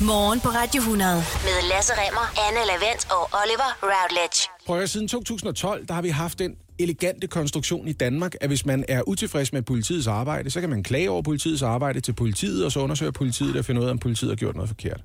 [0.00, 1.14] Morgen på Radio 100.
[1.16, 4.48] Med Lasse Remmer, Anne Lavendt og Oliver Routledge.
[4.66, 8.66] Prøv at siden 2012, der har vi haft den elegante konstruktion i Danmark, at hvis
[8.66, 12.64] man er utilfreds med politiets arbejde, så kan man klage over politiets arbejde til politiet,
[12.64, 15.00] og så undersøger politiet og finder ud af, om politiet har gjort noget forkert.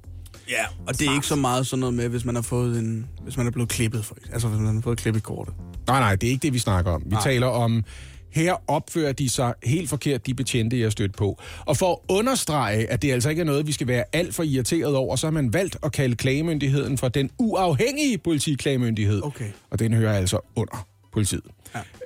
[0.50, 3.08] Ja, og det er ikke så meget sådan noget med, hvis man har fået en,
[3.24, 4.34] hvis man er blevet klippet, for eksempel.
[4.34, 5.54] Altså, hvis man har fået klippet kortet.
[5.88, 7.02] Nej, nej, det er ikke det, vi snakker om.
[7.06, 7.24] Vi nej.
[7.24, 7.84] taler om,
[8.32, 11.42] her opfører de sig helt forkert, de betjente, jeg stødt på.
[11.66, 14.44] Og for at understrege, at det altså ikke er noget, vi skal være alt for
[14.44, 19.22] irriteret over, så har man valgt at kalde klagemyndigheden for den uafhængige politiklagemyndighed.
[19.24, 19.50] Okay.
[19.70, 21.44] Og den hører altså under politiet.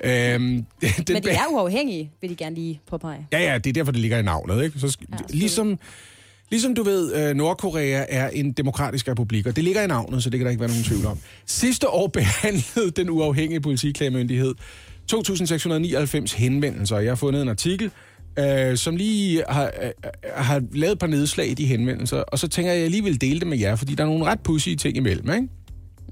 [0.04, 0.34] Ja.
[0.34, 0.44] Øhm,
[0.82, 3.28] den, Men de er uafhængige, vil de gerne lige påpege.
[3.32, 4.64] Ja, ja, det er derfor, det ligger i navnet.
[4.64, 4.80] Ikke?
[4.80, 5.80] Så, ja, ligesom,
[6.52, 10.30] ligesom du ved, øh, Nordkorea er en demokratisk republik, og det ligger i navnet, så
[10.30, 11.18] det kan der ikke være nogen tvivl om.
[11.46, 14.56] Sidste år behandlede den uafhængige politiklagemyndighed
[15.14, 17.00] 2.699 henvendelser.
[17.00, 17.92] Jeg har fundet en artikel,
[18.40, 19.92] øh, som lige har, øh,
[20.34, 23.04] har lavet et par nedslag i de henvendelser, og så tænker jeg, at jeg lige
[23.04, 25.48] vil dele det med jer, fordi der er nogle ret pudsige ting imellem, ikke?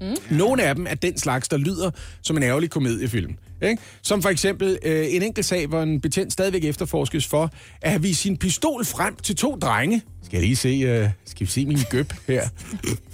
[0.00, 0.36] Mm.
[0.36, 1.90] Nogle af dem er den slags, der lyder
[2.22, 3.36] som en ærgerlig komediefilm.
[3.62, 3.82] Ikke?
[4.02, 7.50] Som for eksempel øh, en enkelt sag, hvor en betjent stadigvæk efterforskes for
[7.82, 10.02] at have vist sin pistol frem til to drenge.
[10.22, 12.48] Skal jeg lige se, øh, skal vi se min gøb her?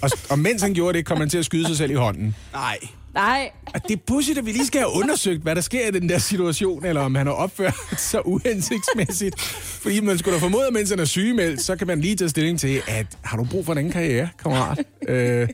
[0.01, 2.35] Og, og mens han gjorde det, kom han til at skyde sig selv i hånden.
[2.53, 2.77] Nej.
[3.13, 3.51] Nej.
[3.73, 6.09] Og det er pudsigt, at vi lige skal have undersøgt, hvad der sker i den
[6.09, 9.41] der situation, eller om han har opført sig uhensigtsmæssigt.
[9.41, 12.59] Fordi man skulle da formode, mens han er sygemeldt, så kan man lige tage stilling
[12.59, 14.79] til, at har du brug for en anden karriere, kammerat?
[15.07, 15.47] øh,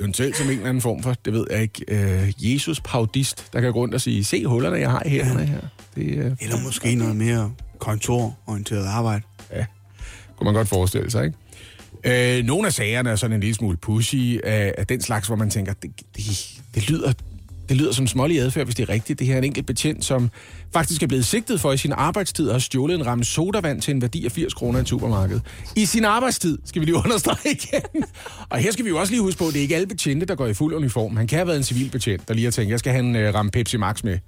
[0.00, 3.60] eventuelt som en eller anden form for, det ved jeg ikke, øh, Jesus paudist, der
[3.60, 5.60] kan gå rundt og sige, se hullerne, jeg har i hænderne her.
[5.96, 9.22] Det, øh, Eller måske noget mere kontororienteret arbejde.
[9.52, 9.64] Ja,
[10.36, 12.38] kunne man godt forestille sig, ikke?
[12.38, 15.36] Øh, nogle af sagerne er sådan en lille smule pushy af, af den slags, hvor
[15.36, 17.12] man tænker, det, det, det lyder
[17.68, 19.18] det lyder som smålig adfærd, hvis det er rigtigt.
[19.18, 20.30] Det her er en enkelt betjent, som
[20.72, 23.94] faktisk er blevet sigtet for i sin arbejdstid at have stjålet en ramme sodavand til
[23.94, 25.40] en værdi af 80 kroner i et supermarked.
[25.76, 28.04] I sin arbejdstid, skal vi lige understrege igen.
[28.48, 30.26] Og her skal vi jo også lige huske på, at det er ikke alle betjente,
[30.26, 31.16] der går i fuld uniform.
[31.16, 33.28] Han kan have været en civil betjent, der lige har tænkt, jeg skal have en
[33.28, 34.18] uh, ramme Pepsi Max med.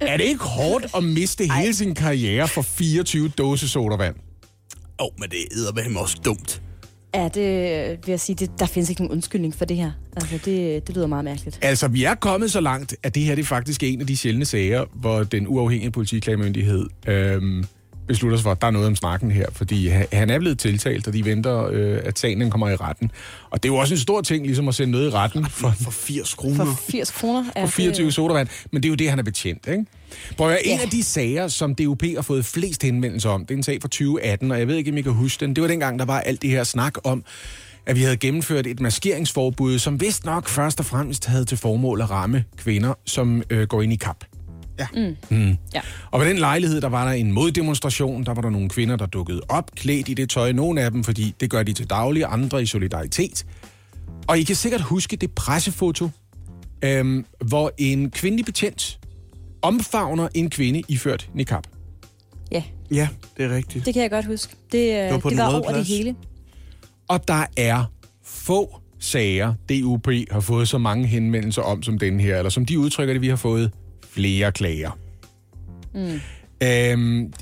[0.00, 1.60] Er det ikke hårdt at miste Ej.
[1.60, 4.14] hele sin karriere for 24 dåse sodavand?
[5.00, 5.38] Åh, oh, men det
[5.96, 6.62] er også dumt.
[7.14, 9.92] Ja, det øh, vil jeg sige, det, der findes ikke nogen undskyldning for det her.
[10.16, 11.58] Altså, det, det lyder meget mærkeligt.
[11.62, 14.16] Altså, vi er kommet så langt, at det her det er faktisk en af de
[14.16, 17.64] sjældne sager, hvor den uafhængige politiklagemyndighed øhm,
[18.10, 21.06] beslutter sig for, at der er noget om snakken her, fordi han er blevet tiltalt,
[21.06, 23.10] og de venter, øh, at sagen den kommer i retten.
[23.50, 25.46] Og det er jo også en stor ting, ligesom at sende noget i retten.
[25.50, 26.64] For, for 80 kroner.
[26.64, 27.44] For 80 kroner?
[27.60, 28.14] For 24 det...
[28.14, 28.48] sodavand.
[28.70, 29.84] Men det er jo det, han er betjent, ikke?
[30.36, 30.82] Prøv at en ja.
[30.82, 33.88] af de sager, som DUP har fået flest henvendelser om, det er en sag fra
[33.88, 35.56] 2018, og jeg ved ikke, om I kan huske den.
[35.56, 37.24] Det var dengang, der var alt det her snak om,
[37.86, 42.00] at vi havde gennemført et maskeringsforbud, som vist nok først og fremmest havde til formål
[42.00, 44.24] at ramme kvinder, som øh, går ind i kap.
[44.80, 44.86] Ja.
[45.30, 45.36] Mm.
[45.36, 45.56] Mm.
[45.74, 45.80] ja.
[46.10, 48.24] Og ved den lejlighed, der var der en moddemonstration.
[48.24, 50.52] Der var der nogle kvinder, der dukkede op, klædt i det tøj.
[50.52, 53.46] Nogle af dem, fordi det gør de til daglig, andre i solidaritet.
[54.28, 56.08] Og I kan sikkert huske det pressefoto,
[56.84, 58.98] øhm, hvor en kvindelig betjent
[59.62, 61.62] omfavner en kvinde iført niqab.
[62.52, 62.62] Ja.
[62.90, 63.86] Ja, det er rigtigt.
[63.86, 64.52] Det kan jeg godt huske.
[64.72, 65.88] Det, det var, på det var over plads.
[65.88, 66.16] det hele.
[67.08, 67.84] Og der er
[68.24, 72.78] få sager, DUP har fået så mange henvendelser om som den her, eller som de
[72.78, 73.72] udtrykker det, vi har fået
[74.12, 74.98] flere klager.
[75.94, 76.20] Mm.
[76.62, 77.32] Øhm,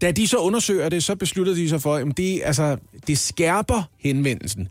[0.00, 3.82] da de så undersøger det, så beslutter de sig for, at det, altså, det skærper
[3.98, 4.68] henvendelsen,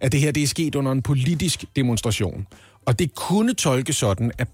[0.00, 2.46] at det her det er sket under en politisk demonstration.
[2.86, 4.48] Og det kunne tolkes sådan, at,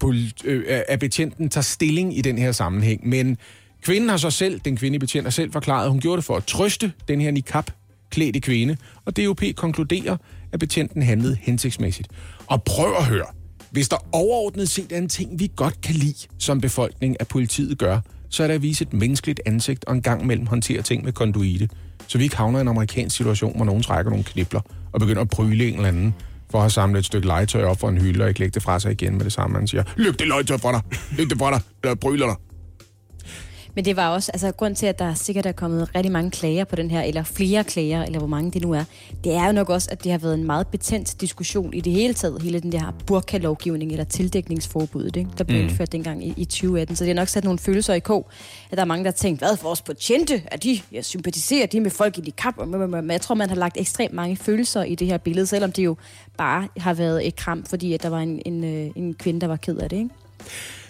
[0.45, 3.07] øh, at betjenten tager stilling i den her sammenhæng.
[3.07, 3.37] Men
[3.81, 6.35] kvinden har så selv, den kvindelige betjent har selv forklaret, at hun gjorde det for
[6.37, 7.71] at trøste den her nikab
[8.09, 8.77] klædte kvinde.
[9.05, 10.17] Og DUP konkluderer,
[10.51, 12.07] at betjenten handlede hensigtsmæssigt.
[12.47, 13.25] Og prøv at høre.
[13.71, 17.77] Hvis der overordnet set er en ting, vi godt kan lide som befolkning, at politiet
[17.77, 21.03] gør, så er det at vise et menneskeligt ansigt og en gang mellem håndtere ting
[21.03, 21.69] med konduite.
[22.07, 24.61] Så vi ikke havner i en amerikansk situation, hvor nogen trækker nogle knibler
[24.91, 26.15] og begynder at pryle en eller anden
[26.51, 28.63] for at have samlet et stykke legetøj op for en hylde og ikke lægge det
[28.63, 29.57] fra sig igen med det samme.
[29.57, 30.81] Han siger, løb det legetøj fra dig,
[31.17, 32.35] løb det fra dig, eller bryler dig.
[33.77, 36.63] Men det var også, altså grund til, at der sikkert er kommet rigtig mange klager
[36.63, 38.83] på den her, eller flere klager, eller hvor mange det nu er,
[39.23, 41.93] det er jo nok også, at det har været en meget betændt diskussion i det
[41.93, 45.29] hele taget, hele den der burka-lovgivning, eller tildækningsforbuddet, ikke?
[45.37, 45.67] der blev mm.
[45.67, 46.95] indført dengang i, i 2018.
[46.95, 48.29] Så det har nok sat nogle følelser i kog,
[48.71, 51.05] at der er mange, der har tænkt, hvad for os på tjente, at de jeg
[51.05, 54.37] sympatiserer de med folk i de kap, men jeg tror, man har lagt ekstremt mange
[54.37, 55.95] følelser i det her billede, selvom det jo
[56.37, 59.47] bare har været et kram, fordi at der var en, en, øh, en kvinde, der
[59.47, 60.09] var ked af det, ikke?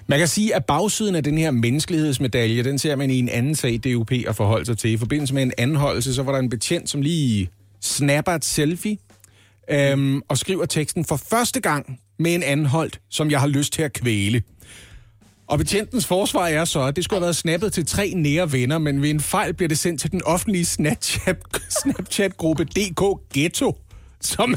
[0.10, 3.56] Man kan sige, at bagsiden af den her menneskelighedsmedalje, den ser man i en anden
[3.56, 4.92] sag, DUP at forholde sig til.
[4.92, 7.50] I forbindelse med en anholdelse, så var der en betjent, som lige
[7.82, 8.98] snapper et selfie
[9.72, 13.82] øhm, og skriver teksten for første gang med en anholdt, som jeg har lyst til
[13.82, 14.44] at kvæle.
[15.48, 18.78] Og betjentens forsvar er så, at det skulle have været snappet til tre nære venner,
[18.78, 21.38] men ved en fejl bliver det sendt til den offentlige Snapchat,
[21.82, 23.02] Snapchat-gruppe DK
[23.34, 23.78] Ghetto,
[24.22, 24.56] som,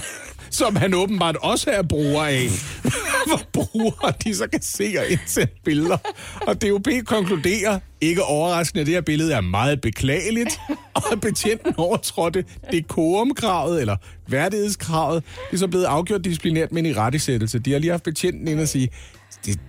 [0.50, 2.48] som han åbenbart også er bruger af.
[3.28, 5.96] Hvor brugere de så kan se og indsende billeder.
[6.46, 10.60] Og DOP konkluderer, ikke overraskende, at det her billede er meget beklageligt,
[10.94, 13.96] og betjenten overtrådte dekorumkravet, eller
[14.28, 15.24] værdighedskravet.
[15.50, 17.58] Det er så blevet afgjort disciplinært med en i rettesættelse.
[17.58, 18.88] De har lige haft betjenten ind og sige,
[19.46, 19.60] det,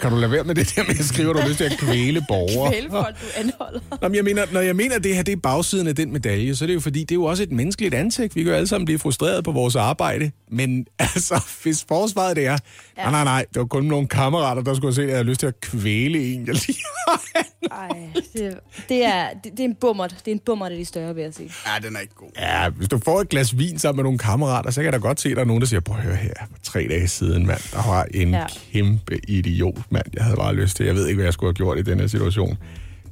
[0.00, 1.64] kan du lade være med det der med at skrive, at du har lyst til
[1.64, 2.70] at kvæle borgere?
[2.70, 3.80] Kvæle folk, du anholder.
[4.02, 6.12] Nå, men jeg mener, når jeg mener, at det her det er bagsiden af den
[6.12, 8.36] medalje, så er det jo fordi, det er jo også et menneskeligt ansigt.
[8.36, 10.30] Vi kan jo alle sammen blive frustreret på vores arbejde.
[10.50, 12.58] Men altså, hvis forsvaret det er,
[12.98, 13.02] ja.
[13.02, 15.40] nej, nej, nej, det var kun nogle kammerater, der skulle se, at jeg havde lyst
[15.40, 16.78] til at kvæle en, jeg lige
[17.08, 17.22] har.
[17.70, 17.88] Ej,
[18.32, 18.58] det,
[18.88, 20.06] det, er, det, det er en bummer.
[20.06, 21.50] Det er en bummer, det er de større, vil jeg sige.
[21.66, 22.28] Ja, den er ikke god.
[22.38, 24.98] Ja, hvis du får et glas vin sammen med nogle kammerater, så kan jeg da
[24.98, 27.08] godt se, at der er nogen, der siger, prøv at høre her, for tre dage
[27.08, 28.30] siden, mand, der var en.
[28.30, 28.46] Ja.
[28.72, 30.04] kæmpe idiot, mand.
[30.14, 32.00] Jeg havde bare lyst til, jeg ved ikke, hvad jeg skulle have gjort i den
[32.00, 32.58] her situation.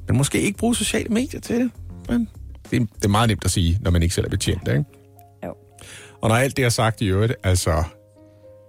[0.07, 1.71] Men måske ikke bruge sociale medier til det.
[2.09, 2.29] Men
[2.71, 4.83] det, er, det er meget nemt at sige, når man ikke selv er betjent, ikke?
[5.45, 5.53] Jo.
[6.21, 7.83] Og når alt det er sagt i øvrigt, altså...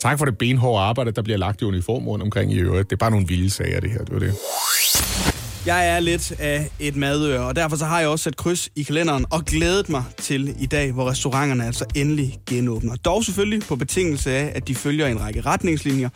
[0.01, 2.91] Tak for det benhårde arbejde, der bliver lagt i uniform rundt omkring i øvrigt.
[2.91, 3.99] Det er bare nogle vilde sager, det her.
[3.99, 4.35] Det var det.
[5.67, 8.83] Jeg er lidt af et madør, og derfor så har jeg også sat kryds i
[8.83, 12.97] kalenderen og glædet mig til i dag, hvor restauranterne altså endelig genåbner.
[12.97, 16.09] Dog selvfølgelig på betingelse af, at de følger en række retningslinjer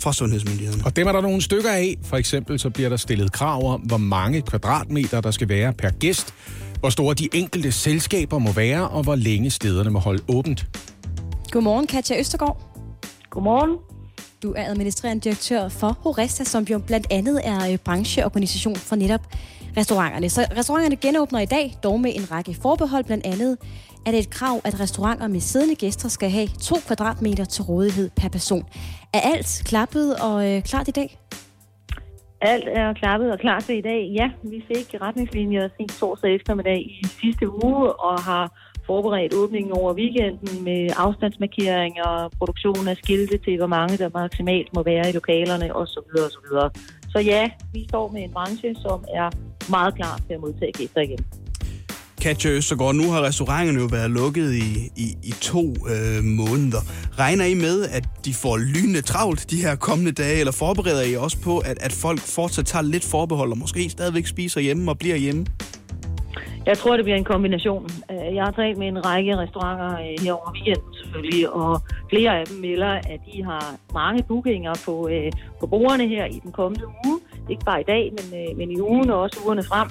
[0.00, 0.82] fra sundhedsmyndighederne.
[0.84, 1.96] Og dem er der nogle stykker af.
[2.04, 5.90] For eksempel så bliver der stillet krav om, hvor mange kvadratmeter der skal være per
[5.90, 6.34] gæst,
[6.80, 10.66] hvor store de enkelte selskaber må være, og hvor længe stederne må holde åbent.
[11.50, 12.60] Godmorgen, Katja Østergaard.
[13.30, 13.93] Godmorgen.
[14.44, 19.20] Du er administrerende direktør for Horesta, som jo blandt andet er øh, brancheorganisation for netop
[19.76, 20.28] restauranterne.
[20.28, 23.04] Så restauranterne genåbner i dag, dog med en række forbehold.
[23.04, 23.58] Blandt andet
[24.06, 28.10] er det et krav, at restauranter med siddende gæster skal have to kvadratmeter til rådighed
[28.20, 28.64] per person.
[29.14, 31.18] Er alt klappet og øh, klart i dag?
[32.40, 34.00] Alt er klappet og klar til i dag.
[34.18, 38.44] Ja, vi fik retningslinjer sent torsdag eftermiddag i sidste uge og har
[38.86, 44.82] forberedt åbningen over weekenden med afstandsmarkeringer, produktion af skilte til, hvor mange der maksimalt må
[44.82, 46.10] være i lokalerne osv.
[46.26, 46.48] osv.
[47.12, 49.28] Så ja, vi står med en branche, som er
[49.70, 51.24] meget klar til at modtage gæster igen.
[52.24, 55.64] Katja Østergaard, nu har restauranterne jo været lukket i, i, i to
[55.94, 56.82] øh, måneder.
[57.18, 61.16] Regner I med, at de får lynende travlt de her kommende dage, eller forbereder I
[61.16, 64.98] også på, at, at folk fortsat tager lidt forbehold, og måske stadigvæk spiser hjemme og
[64.98, 65.46] bliver hjemme?
[66.66, 67.88] Jeg tror, det bliver en kombination.
[68.10, 71.80] Øh, jeg har talt med en række restauranter øh, her over weekenden selvfølgelig, og
[72.10, 76.38] flere af dem melder, at de har mange bookinger på, øh, på bordene her i
[76.44, 77.20] den kommende uge.
[77.50, 79.88] Ikke bare i dag, men, øh, men i ugen og også ugerne frem.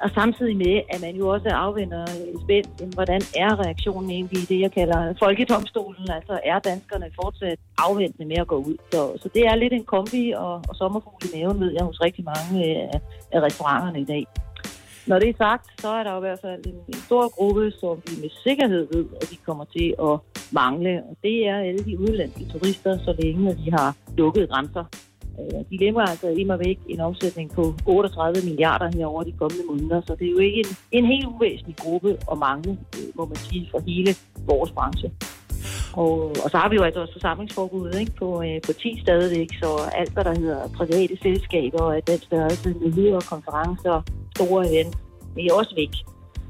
[0.00, 2.06] Og samtidig med, at man jo også afventer
[2.44, 6.10] spændt, hvordan er reaktionen egentlig i det, jeg kalder folkedomstolen?
[6.10, 8.76] Altså er danskerne fortsat afventende med at gå ud?
[8.92, 12.00] Så, så det er lidt en kombi og, og sommerfugl i maven, ved jeg, hos
[12.00, 13.00] rigtig mange af,
[13.32, 14.26] af restauranterne i dag.
[15.06, 17.70] Når det er sagt, så er der jo i hvert fald en, en stor gruppe,
[17.80, 20.18] som vi med sikkerhed ved, at vi kommer til at
[20.52, 21.02] mangle.
[21.10, 24.84] Og det er alle de udenlandske turister, så længe de har lukket grænser.
[25.40, 29.64] Øh, de lemmer altså immer væk en omsætning på 38 milliarder her over de kommende
[29.70, 33.24] måneder, så det er jo ikke en, en helt uvæsentlig gruppe at mangle, øh, må
[33.24, 34.14] man sige, for hele
[34.46, 35.10] vores branche.
[35.92, 36.12] Og,
[36.44, 39.70] og så har vi jo altså også forsamlingsforbuddet ikke, på, øh, på 10 stadigvæk, så
[40.00, 44.02] alt, hvad der hedder private selskaber og den størrelse, møder, og konferencer,
[44.36, 44.96] store event,
[45.34, 45.94] det er også væk.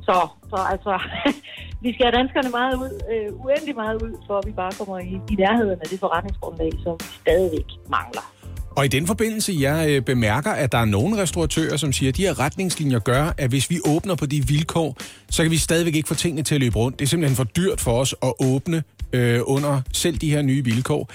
[0.06, 0.16] Så,
[0.50, 0.92] så altså,
[1.84, 4.98] vi skal have danskerne meget ud, øh, uendelig meget ud, for at vi bare kommer
[4.98, 8.35] i, i nærheden af det forretningsgrundlag, som vi stadigvæk mangler.
[8.76, 12.16] Og i den forbindelse, jeg øh, bemærker, at der er nogle restauratører, som siger, at
[12.16, 14.96] de her retningslinjer gør, at hvis vi åbner på de vilkår,
[15.30, 16.98] så kan vi stadigvæk ikke få tingene til at løbe rundt.
[16.98, 20.64] Det er simpelthen for dyrt for os at åbne øh, under selv de her nye
[20.64, 21.10] vilkår.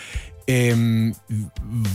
[0.50, 1.14] Øhm,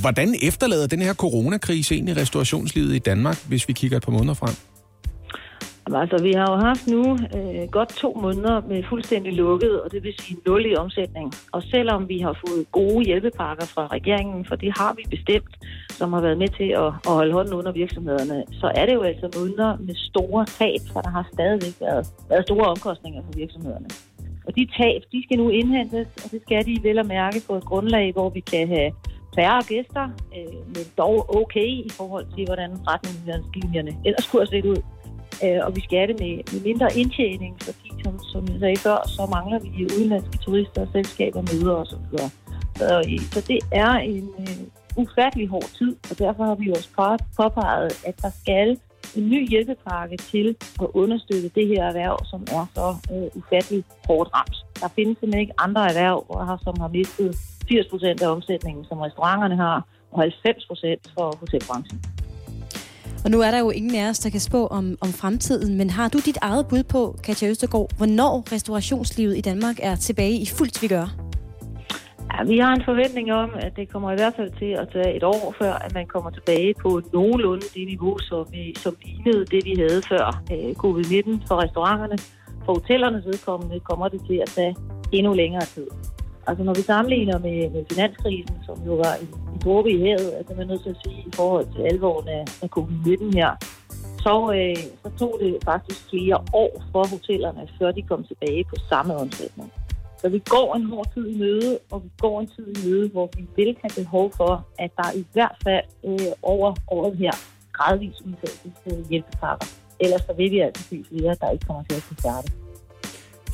[0.01, 4.35] hvordan efterlader den her coronakrise egentlig restaurationslivet i Danmark, hvis vi kigger et par måneder
[4.35, 4.55] frem?
[5.95, 7.03] Altså, vi har jo haft nu
[7.37, 11.33] øh, godt to måneder med fuldstændig lukket, og det vil sige nul i omsætning.
[11.53, 15.55] Og selvom vi har fået gode hjælpepakker fra regeringen, for det har vi bestemt,
[15.91, 19.03] som har været med til at, at holde hånden under virksomhederne, så er det jo
[19.03, 23.87] altså måneder med store tab, for der har stadigvæk været, været store omkostninger for virksomhederne.
[24.47, 27.57] Og de tab, de skal nu indhentes, og det skal de vel at mærke på
[27.57, 28.91] et grundlag, hvor vi kan have
[29.37, 30.05] færre gæster,
[30.37, 34.83] øh, men dog okay i forhold til, hvordan retningslinjerne ellers kunne have set ud.
[35.45, 38.99] Øh, og vi skal det med, med mindre indtjening, fordi som, som jeg sagde før,
[39.17, 41.97] så mangler vi udenlandske turister og selskaber, møder osv.
[42.19, 42.31] Så,
[42.77, 44.57] så, øh, så det er en øh,
[44.97, 48.79] ufattelig hård tid, og derfor har vi også på- påpeget, at der skal
[49.17, 54.31] en ny hjælpepakke til at understøtte det her erhverv, som er så øh, ufattelig hårdt
[54.35, 54.57] ramt.
[54.81, 57.37] Der findes simpelthen ikke andre erhverv, har- som har mistet
[57.69, 62.03] 80 procent af omsætningen, som restauranterne har, og 90 procent for hotelbranchen.
[63.27, 65.91] Og nu er der jo ingen af os, der kan spå om, om fremtiden, men
[65.91, 70.47] har du dit eget bud på, Katja Østergaard, hvornår restaurationslivet i Danmark er tilbage i
[70.59, 71.07] fuldt vi gør?
[72.33, 75.17] Ja, vi har en forventning om, at det kommer i hvert fald til at tage
[75.17, 79.45] et år, før at man kommer tilbage på nogenlunde det niveau, som, vi, som lignede
[79.45, 82.19] det, vi havde før øh, covid-19 for restauranterne.
[82.65, 84.77] For hotellernes vedkommende kommer det til at tage
[85.13, 85.87] endnu længere tid.
[86.47, 90.33] Altså når vi sammenligner med, med finanskrisen, som jo var en, en dråbe i havet,
[90.39, 93.51] altså man er nødt til at sige i forhold til alvoren af, af covid-19 her,
[94.25, 98.77] så, øh, så tog det faktisk flere år for hotellerne, før de kom tilbage på
[98.89, 99.73] samme omsætning.
[100.21, 103.09] Så vi går en hård tid i møde, og vi går en tid i møde,
[103.09, 107.33] hvor vi vil have behov for, at der i hvert fald øh, over året her
[107.73, 109.67] gradvist udtages øh, hjælpepakker.
[110.01, 112.66] Ellers så vil vi altså se flere, der ikke kommer til at kunne starte.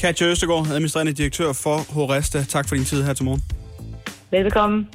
[0.03, 2.45] Katja Østergaard, administrerende direktør for Horesta.
[2.49, 3.43] Tak for din tid her til morgen.
[4.31, 4.89] Velkommen.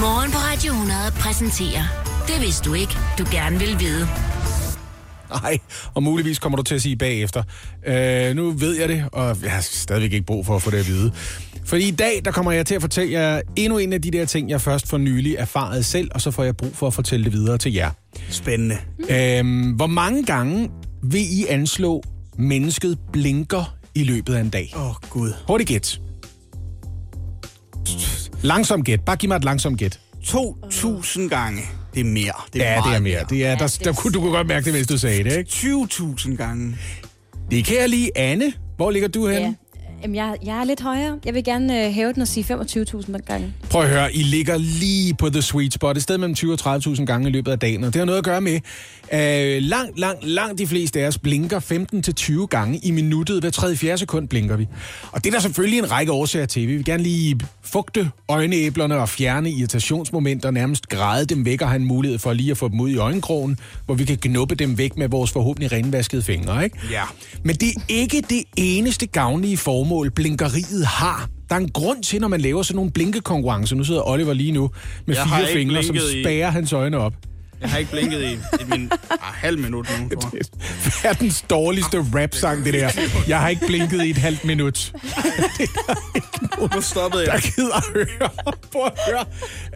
[0.00, 1.82] Morgen på Radio 100 præsenterer
[2.26, 4.08] Det vidste du ikke, du gerne vil vide.
[5.42, 5.58] Nej,
[5.94, 7.42] og muligvis kommer du til at sige bagefter.
[7.86, 10.78] Øh, nu ved jeg det, og jeg har stadigvæk ikke brug for at få det
[10.78, 11.12] at vide.
[11.64, 14.24] Fordi i dag, der kommer jeg til at fortælle jer endnu en af de der
[14.24, 17.24] ting, jeg først for nylig erfaret selv, og så får jeg brug for at fortælle
[17.24, 17.90] det videre til jer.
[18.28, 18.78] Spændende.
[19.10, 20.70] Øhm, hvor mange gange
[21.02, 22.02] vil I anslå,
[22.40, 24.72] mennesket blinker i løbet af en dag?
[24.76, 25.32] Åh, oh, Gud.
[25.46, 26.00] Hurtigt gæt.
[28.42, 29.00] Langsom gæt.
[29.00, 30.00] Bare giv mig et langsomt gæt.
[30.24, 31.62] 2.000 gange.
[31.94, 32.32] Det er mere.
[32.52, 33.24] Det er Ja, det er mere.
[33.30, 35.50] Det er, der, der, kunne, du kunne godt mærke det, hvis du sagde det, ikke?
[35.50, 36.76] 20.000 gange.
[37.50, 38.18] Det kan jeg lige.
[38.18, 39.46] Anne, hvor ligger du henne?
[39.46, 39.54] Ja.
[40.02, 41.18] Jamen, jeg, jeg er lidt højere.
[41.24, 43.54] Jeg vil gerne øh, hæve den og sige 25.000 gange.
[43.70, 46.76] Prøv at høre, I ligger lige på the sweet spot, et sted mellem 20 og
[46.76, 48.60] 30.000 gange i løbet af dagen, og det har noget at gøre med,
[49.12, 51.60] øh, langt, langt, langt de fleste af os blinker
[52.42, 53.50] 15-20 gange i minuttet, hver
[53.94, 54.66] 3-4 sekund blinker vi.
[55.12, 56.68] Og det er der selvfølgelig en række årsager til.
[56.68, 61.80] Vi vil gerne lige fugte øjenæblerne og fjerne irritationsmomenter, nærmest græde dem væk og have
[61.80, 64.78] en mulighed for lige at få dem ud i øjenkrogen, hvor vi kan knuppe dem
[64.78, 66.78] væk med vores forhåbentlig renvaskede fingre, ikke?
[66.90, 67.02] Ja.
[67.42, 71.28] Men det er ikke det eneste gavnlige formål, blinkeriet har.
[71.48, 73.76] Der er en grund til, når man laver sådan nogle blinkekonkurrencer.
[73.76, 74.70] Nu sidder Oliver lige nu
[75.06, 77.12] med Jeg fire fingre, som spærer hans øjne op.
[77.60, 80.08] Jeg har ikke blinket i et min, ah, halv minut nu.
[80.20, 80.42] tror jeg.
[81.02, 82.90] Verdens dårligste rap-sang, det der.
[83.28, 84.92] Jeg har ikke blinket i et halvt minut.
[86.74, 87.42] Nu stoppede Der jeg.
[87.42, 88.28] gider at høre.
[88.72, 89.24] Prøv at høre.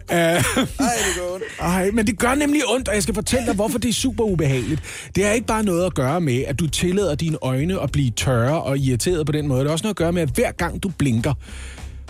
[0.09, 0.41] Uh, Ej,
[0.79, 1.43] det går ondt.
[1.59, 4.23] Ej, men det gør nemlig ondt, og jeg skal fortælle dig, hvorfor det er super
[4.23, 4.81] ubehageligt.
[5.15, 8.09] Det har ikke bare noget at gøre med, at du tillader dine øjne at blive
[8.11, 9.59] tørre og irriteret på den måde.
[9.59, 11.33] Det har også noget at gøre med, at hver gang du blinker,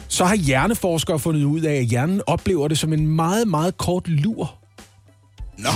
[0.08, 4.08] så har hjerneforskere fundet ud af, at hjernen oplever det som en meget, meget kort
[4.08, 4.56] lur.
[5.58, 5.70] Nå,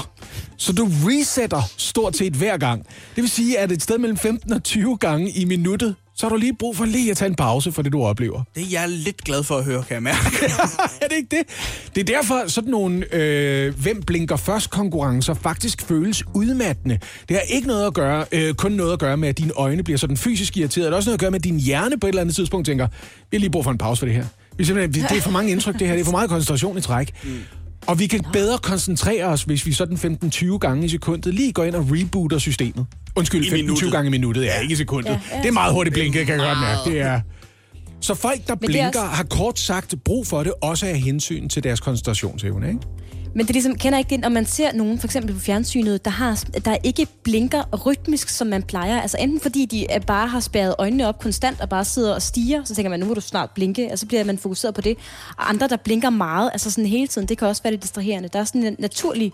[0.57, 2.85] Så du resetter stort set hver gang.
[3.15, 6.29] Det vil sige, at et sted mellem 15 og 20 gange i minuttet, så har
[6.29, 8.43] du lige brug for lige at tage en pause for det, du oplever.
[8.55, 10.19] det er jeg lidt glad for at høre, kan jeg mærke.
[11.01, 11.43] er det ikke det?
[11.95, 16.99] Det er derfor sådan nogle øh, hvem blinker først konkurrencer faktisk føles udmattende.
[17.29, 19.83] Det har ikke noget at gøre, øh, kun noget at gøre med, at dine øjne
[19.83, 20.85] bliver sådan fysisk irriteret.
[20.85, 22.65] Det har også noget at gøre med, at din hjerne på et eller andet tidspunkt
[22.65, 22.87] tænker,
[23.31, 24.25] vi har lige brug for en pause for det her.
[24.57, 25.93] Vi det er for mange indtryk, det her.
[25.93, 27.13] Det er for meget koncentration i træk.
[27.23, 27.39] Mm.
[27.89, 31.63] Og vi kan bedre koncentrere os, hvis vi sådan 15-20 gange i sekundet lige går
[31.63, 32.85] ind og rebooter systemet.
[33.15, 33.91] Undskyld, I 15-20 minuttet.
[33.91, 34.43] gange i minuttet.
[34.45, 35.09] Ja, ikke i sekundet.
[35.09, 35.37] Ja, ja.
[35.41, 36.89] Det er meget hurtigt blinket, kan jeg godt mærke.
[36.91, 37.21] Det er...
[38.01, 41.49] Så folk, der er blinker, også- har kort sagt brug for det, også af hensyn
[41.49, 42.79] til deres koncentrationsevne, ikke?
[43.35, 46.05] Men det er ligesom, kender ikke det, når man ser nogen, for eksempel på fjernsynet,
[46.05, 49.01] der, har, der ikke blinker rytmisk, som man plejer.
[49.01, 52.63] Altså enten fordi de bare har spærret øjnene op konstant og bare sidder og stiger,
[52.63, 54.97] så tænker man, nu må du snart blinke, og så bliver man fokuseret på det.
[55.37, 58.29] Og andre, der blinker meget, altså sådan hele tiden, det kan også være lidt distraherende.
[58.33, 59.31] Der er sådan en naturlig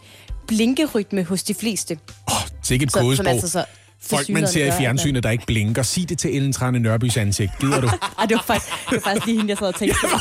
[0.47, 1.97] blinkerytme hos de fleste.
[2.31, 3.27] Åh, oh, sikkert Så- som kodesprog.
[3.29, 3.65] altså så
[4.03, 5.83] Folk, man ser i fjernsynet, der ikke blinker.
[5.83, 7.51] Sig det til Ellen Trane Nørbys ansigt.
[7.59, 7.89] Gider du?
[8.19, 10.07] Ej, det var faktisk, det var faktisk lige hende, jeg sad og tænkte på.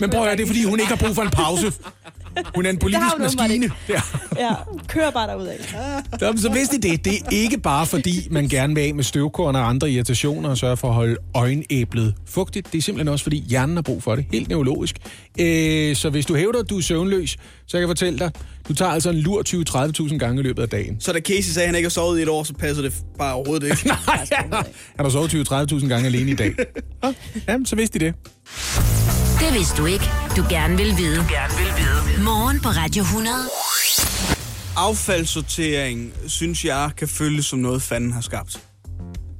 [0.00, 1.72] Men prøv at høre, det er, fordi hun ikke har brug for en pause.
[2.54, 3.70] Hun er en politisk maskine.
[3.88, 4.00] Ja.
[4.38, 4.54] Ja,
[4.88, 5.54] kør bare derudad.
[6.20, 7.04] Nå, men Så vidste I det.
[7.04, 10.58] Det er ikke bare fordi, man gerne vil af med støvkorn og andre irritationer og
[10.58, 12.72] sørge for at holde øjenæblet fugtigt.
[12.72, 14.24] Det er simpelthen også fordi, hjernen har brug for det.
[14.32, 14.96] Helt neurologisk.
[15.40, 17.38] Øh, så hvis du hævder, at du er søvnløs, så
[17.72, 18.30] kan jeg fortælle dig,
[18.68, 19.42] du tager altså en lur
[20.08, 21.00] 20-30.000 gange i løbet af dagen.
[21.00, 22.94] Så da Casey sagde, at han ikke har sovet i et år, så passer det
[23.18, 23.86] bare overhovedet ikke.
[23.88, 24.26] Nej,
[24.96, 26.54] han har sovet 20-30.000 gange alene i dag.
[27.48, 28.14] Jamen, så vidste I det.
[29.42, 30.04] Det vidste du ikke,
[30.36, 31.16] du gerne vil vide.
[31.16, 32.24] Du gerne vil vide.
[32.24, 33.34] Morgen på Radio 100.
[34.76, 38.60] Affaldssortering, synes jeg, kan føles som noget, fanden har skabt.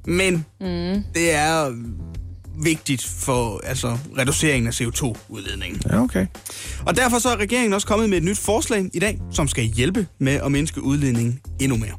[0.06, 1.04] Men mm.
[1.14, 1.74] det er
[2.62, 5.82] vigtigt for altså, reduceringen af CO2-udledningen.
[5.90, 6.26] Ja, okay.
[6.86, 9.64] Og derfor så er regeringen også kommet med et nyt forslag i dag, som skal
[9.64, 11.94] hjælpe med at mindske udledningen endnu mere.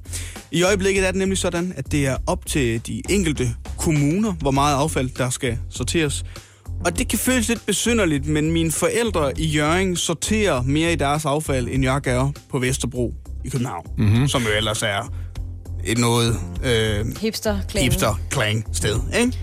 [0.51, 4.51] I øjeblikket er det nemlig sådan, at det er op til de enkelte kommuner, hvor
[4.51, 6.25] meget affald der skal sorteres,
[6.86, 11.25] Og det kan føles lidt besynderligt, men mine forældre i Jørgen sorterer mere i deres
[11.25, 13.13] affald, end jeg gør på Vesterbro
[13.46, 13.86] i København.
[13.98, 14.27] Mm-hmm.
[14.27, 15.13] Som jo ellers er
[15.86, 17.84] et noget øh, Hipster, klang.
[17.84, 18.15] hipster
[18.74, 19.38] sted, ikke?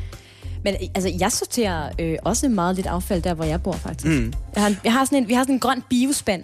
[0.65, 4.07] Men altså, jeg sorterer øh, også meget lidt affald der, hvor jeg bor, faktisk.
[4.21, 4.33] Mm.
[4.55, 6.43] Jeg har, jeg har sådan en, vi har sådan en grøn biospand.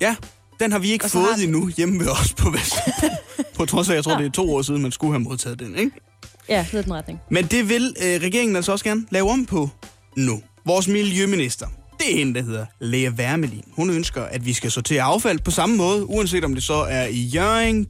[0.00, 0.16] Ja,
[0.60, 3.08] den har vi ikke fået har den- endnu hjemme ved os på Vesterbro.
[3.56, 5.76] på trods af, jeg tror, det er to år siden, man skulle have modtaget den,
[5.78, 5.90] ikke?
[6.48, 7.20] Ja, i den retning.
[7.30, 9.70] Men det vil øh, regeringen altså også gerne lave om på
[10.16, 10.42] nu.
[10.66, 11.66] Vores miljøminister,
[11.98, 13.64] det er hende, der hedder Lea Wermelin.
[13.72, 17.06] Hun ønsker, at vi skal sortere affald på samme måde, uanset om det så er
[17.06, 17.88] i Jøring,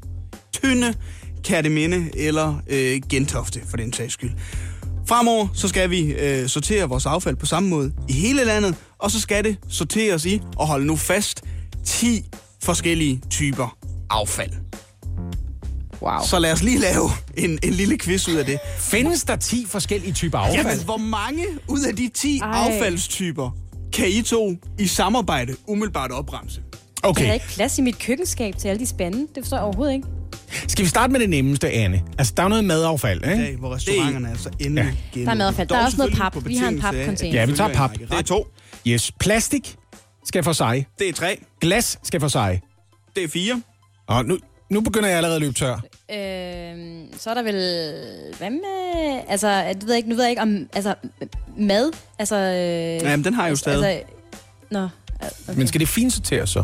[0.53, 0.95] Tynde,
[1.45, 4.31] Kærteminde eller øh, Gentofte, for den sags skyld.
[5.09, 9.11] Fremover så skal vi øh, sortere vores affald på samme måde i hele landet, og
[9.11, 11.43] så skal det sorteres i, og holde nu fast,
[11.85, 12.25] 10
[12.63, 13.77] forskellige typer
[14.11, 14.53] affald.
[16.03, 16.13] Wow.
[16.27, 18.59] Så lad os lige lave en, en lille quiz ud af det.
[18.79, 20.67] Findes der 10 forskellige typer affald?
[20.67, 22.49] Jamen, hvor mange ud af de 10 Ej.
[22.53, 23.51] Affaldstyper
[23.93, 26.61] kan I to i samarbejde umiddelbart opremse?
[27.03, 29.19] Der er Okay, ikke plads i mit køkkenskab til alle de spande.
[29.19, 30.07] Det forstår jeg overhovedet ikke.
[30.69, 32.03] skal vi starte med det nemmeste, Anne?
[32.19, 33.43] Altså, der er noget madaffald, I ikke?
[33.43, 35.21] dag, hvor restauranterne er altså endelig ja.
[35.25, 35.69] Der er madaffald.
[35.69, 36.37] Der er også noget pap.
[36.47, 37.41] Vi har en papcontainer.
[37.41, 37.91] Ja, vi tager pap.
[37.99, 38.47] Det er to.
[38.87, 39.77] Yes, plastik
[40.25, 40.87] skal for sig.
[40.99, 41.41] Det er tre.
[41.61, 42.61] Glas skal for sig.
[43.17, 43.63] Det er fire.
[44.09, 44.39] Og nu,
[44.71, 45.73] nu begynder jeg allerede at løbe tør.
[45.75, 47.55] Øh, så er der vel...
[48.39, 49.21] Hvad med...
[49.29, 50.69] Altså, jeg ved ikke, nu ved jeg ikke om...
[50.73, 50.95] Altså,
[51.59, 51.93] mad?
[52.19, 52.37] Altså...
[52.37, 53.87] Øh, Jamen, den har jeg jo stadig.
[53.89, 54.07] Altså,
[54.71, 54.89] nå,
[55.49, 55.59] okay.
[55.59, 56.63] Men skal det finsorteres så?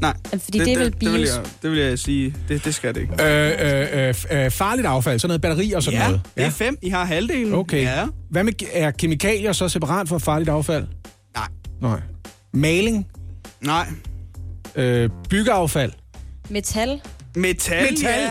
[0.00, 0.14] Nej.
[0.30, 1.28] Fordi det er vel det, det, vil bios.
[1.36, 2.34] jeg, det vil jeg sige.
[2.48, 3.12] Det, det skal det ikke.
[3.24, 3.52] Øh,
[4.02, 6.20] øh, øh, øh, farligt affald, sådan noget batteri og sådan Ja, noget.
[6.36, 6.78] det er fem.
[6.82, 7.54] I har halvdelen.
[7.54, 7.82] Okay.
[7.82, 8.06] Ja.
[8.30, 10.86] Hvad med, er kemikalier så separat fra farligt affald?
[11.34, 11.48] Nej.
[11.80, 12.00] Nej.
[12.54, 13.08] Maling,
[13.60, 13.86] Nej.
[14.74, 15.92] øh, byggeaffald.
[16.52, 17.00] Metal.
[17.36, 18.20] Metal, Metal.
[18.20, 18.30] ja.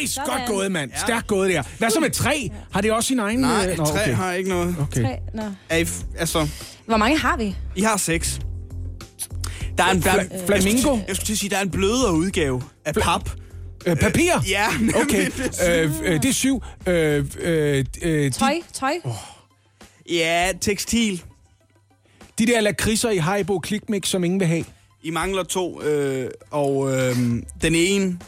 [0.00, 0.30] Nice, Sådan.
[0.30, 0.90] godt gået, mand.
[0.90, 0.98] Ja.
[0.98, 1.62] Stærkt gået der.
[1.78, 2.48] Hvad så med træ?
[2.72, 3.38] Har det også sin egen...
[3.40, 4.14] Nej, øh, Nå, tre okay.
[4.14, 4.76] har ikke noget.
[4.80, 5.02] Okay.
[5.02, 5.16] Tre.
[5.34, 5.42] Nå.
[5.68, 6.48] Er I, f- altså,
[6.86, 7.56] Hvor mange har vi?
[7.76, 8.40] I har seks.
[9.78, 10.98] Der er en, der, Fla- flamingo?
[11.08, 13.30] Jeg skulle til at sige, der er en blødere udgave af pap.
[13.86, 14.32] Øh, papir?
[14.48, 14.66] Ja,
[15.02, 15.30] Okay,
[15.68, 16.62] øh, øh, det er syv.
[16.86, 18.54] Øh, øh, øh, de, Tøj.
[18.72, 18.92] Tøj.
[20.10, 21.22] Ja, tekstil.
[22.38, 24.64] de der lakridser i Haribo Clickmix, som ingen vil have.
[25.02, 27.16] I mangler to, øh, og øh,
[27.62, 28.18] den ene,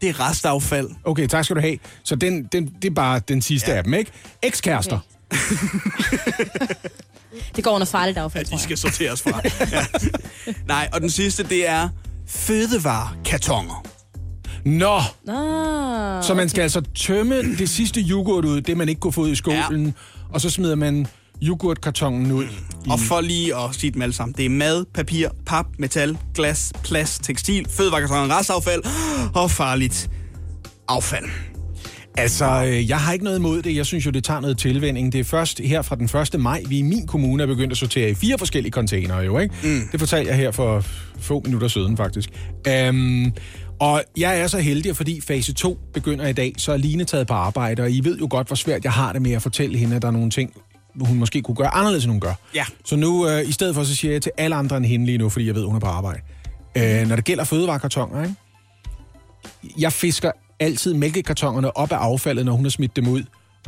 [0.00, 0.90] det er restaffald.
[1.04, 1.78] Okay, tak skal du have.
[2.04, 3.76] Så den, den, det er bare den sidste ja.
[3.76, 4.10] af dem, ikke?
[4.42, 4.98] Ekskærester.
[7.56, 9.40] Det går under farligt affald, Ja, de skal sorteres fra.
[9.72, 9.86] ja.
[10.66, 11.88] Nej, og den sidste, det er
[12.26, 13.84] fødevarekartoner.
[14.64, 16.22] Nå, Nå.
[16.22, 19.28] så man skal altså tømme det sidste yoghurt ud, det man ikke kunne få ud
[19.30, 19.92] i skålen, ja.
[20.30, 21.06] og så smider man
[21.42, 22.44] yoghurtkartongen ud.
[22.44, 24.34] I, Og for lige at sige dem alle sammen.
[24.36, 28.82] Det er mad, papir, pap, metal, glas, plast, tekstil, fødevarekartoner, restaffald
[29.34, 30.10] og farligt
[30.88, 31.24] affald.
[32.16, 33.76] Altså, øh, jeg har ikke noget imod det.
[33.76, 35.12] Jeg synes jo, det tager noget tilvænding.
[35.12, 36.40] Det er først her fra den 1.
[36.40, 39.54] maj, vi i min kommune er begyndt at sortere i fire forskellige containere jo, ikke?
[39.62, 39.80] Mm.
[39.92, 40.84] Det fortalte jeg her for
[41.18, 42.30] få minutter siden, faktisk.
[42.88, 43.32] Um,
[43.80, 47.26] og jeg er så heldig, fordi fase 2 begynder i dag, så er Line taget
[47.26, 49.78] på arbejde, og I ved jo godt, hvor svært jeg har det med at fortælle
[49.78, 50.52] hende, at der er nogle ting,
[51.00, 52.34] hun måske kunne gøre anderledes, end hun gør.
[52.54, 52.64] Ja.
[52.84, 55.18] Så nu, øh, i stedet for, så siger jeg til alle andre end hende lige
[55.18, 56.20] nu, fordi jeg ved, hun er på arbejde.
[56.76, 58.34] Øh, når det gælder fødevarekartoner, ikke?
[59.78, 63.22] Jeg fisker altid mælkekartonerne op af affaldet, når hun har smidt dem ud.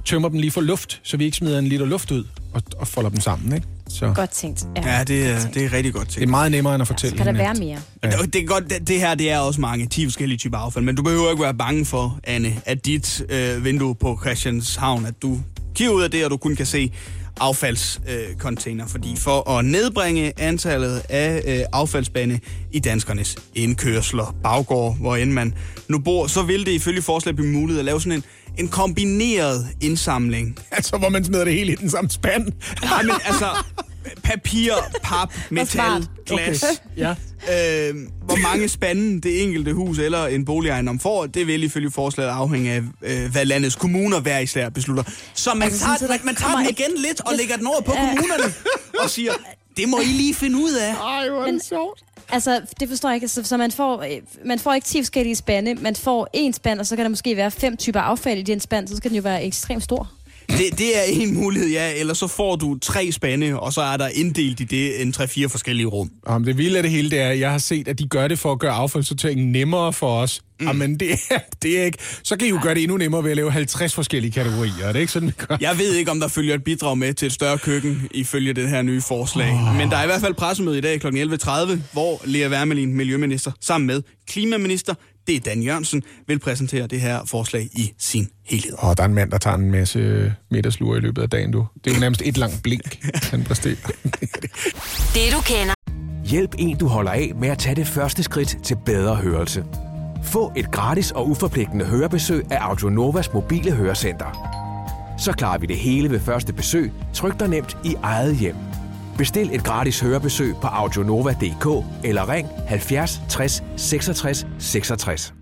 [0.05, 2.89] Tømmer dem lige for luft, så vi ikke smider en liter luft ud og, og
[2.89, 3.67] folder dem sammen, ikke?
[3.89, 4.67] Så Godt tænkt.
[4.77, 5.55] Ja, det, godt er, tænkt.
[5.55, 6.31] det er rigtig godt det er tænkt.
[6.31, 7.79] meget nemmere end at Så fortælle kan der være mere.
[8.05, 8.11] Ja.
[8.11, 10.97] Det, er godt, det, det her det er også mange, 10 forskellige typer affald, men
[10.97, 15.41] du behøver ikke være bange for, Anne, at dit øh, vindue på Christianshavn, at du
[15.75, 16.93] kigger ud af det, og du kun kan se
[17.41, 22.41] affaldscontainer, øh, fordi for at nedbringe antallet af øh, affaldsbande
[22.73, 25.55] i danskernes indkørsler, baggård, hvor end man
[25.89, 28.25] nu bor, så vil det ifølge forslaget blive muligt at lave sådan en,
[28.59, 30.59] en kombineret indsamling.
[30.73, 32.53] Altså, hvor man smider det hele i den samme spand.
[32.83, 33.47] Nej, men altså,
[34.23, 36.65] papir, pap, metal, glas.
[36.97, 37.11] Ja.
[37.11, 42.31] Øh, hvor mange spande det enkelte hus eller en boligejendom får, det vil ifølge forslaget
[42.31, 45.05] afhænge af, øh, hvad landets kommuner hver især beslutter.
[45.35, 47.81] Så man Altså, tager, sådan, så man, tager den igen lidt og lægger den over
[47.81, 48.55] på kommunerne
[49.03, 49.33] og siger,
[49.77, 50.95] det må I lige finde ud af.
[50.95, 52.05] Ej, hvor er det sjovt.
[52.29, 53.29] Altså, det forstår jeg ikke.
[53.29, 54.11] Så, så man, får, øh,
[54.45, 55.75] man får ikke 10 forskellige spande.
[55.75, 58.61] Man får en spand, og så kan der måske være fem typer affald i den
[58.61, 58.89] spand.
[58.89, 60.13] Så skal den jo være ekstremt stor.
[60.49, 61.93] Det, det er en mulighed, ja.
[61.97, 65.49] Eller så får du tre spande, og så er der inddelt i det en tre-fire
[65.49, 66.11] forskellige rum.
[66.27, 68.29] Om det vilde af det hele, det er, at jeg har set, at de gør
[68.29, 70.41] det for at gøre affaldssorteringen nemmere for os.
[70.61, 70.67] Mm.
[70.67, 71.99] Jamen, det er, det er ikke...
[72.23, 74.85] Så kan I jo gøre det endnu nemmere ved at lave 50 forskellige kategorier.
[74.85, 75.57] Er det ikke sådan, vi gør?
[75.61, 78.69] Jeg ved ikke, om der følger et bidrag med til et større køkken ifølge det
[78.69, 79.53] her nye forslag.
[79.53, 79.77] Oh.
[79.77, 81.07] Men der er i hvert fald pressemøde i dag kl.
[81.07, 84.95] 11.30, hvor Lea Wermelin, miljøminister, sammen med klimaminister,
[85.27, 88.73] det er Dan Jørgensen, vil præsentere det her forslag i sin helhed.
[88.79, 91.67] Og der er en mand, der tager en masse middagslure i løbet af dagen, du.
[91.85, 92.99] Det er jo nærmest et langt blink,
[93.31, 93.75] han præsterer.
[95.15, 95.75] Det du kender.
[96.25, 99.65] Hjælp en, du holder af med at tage det første skridt til bedre hørelse.
[100.25, 104.55] Få et gratis og uforpligtende hørebesøg af Audionovas mobile hørecenter.
[105.19, 108.57] Så klarer vi det hele ved første besøg, tryk dig nemt i eget hjem.
[109.19, 115.35] Bestil et gratis hørebesøg på audionova.dk eller ring 70 60 66 66.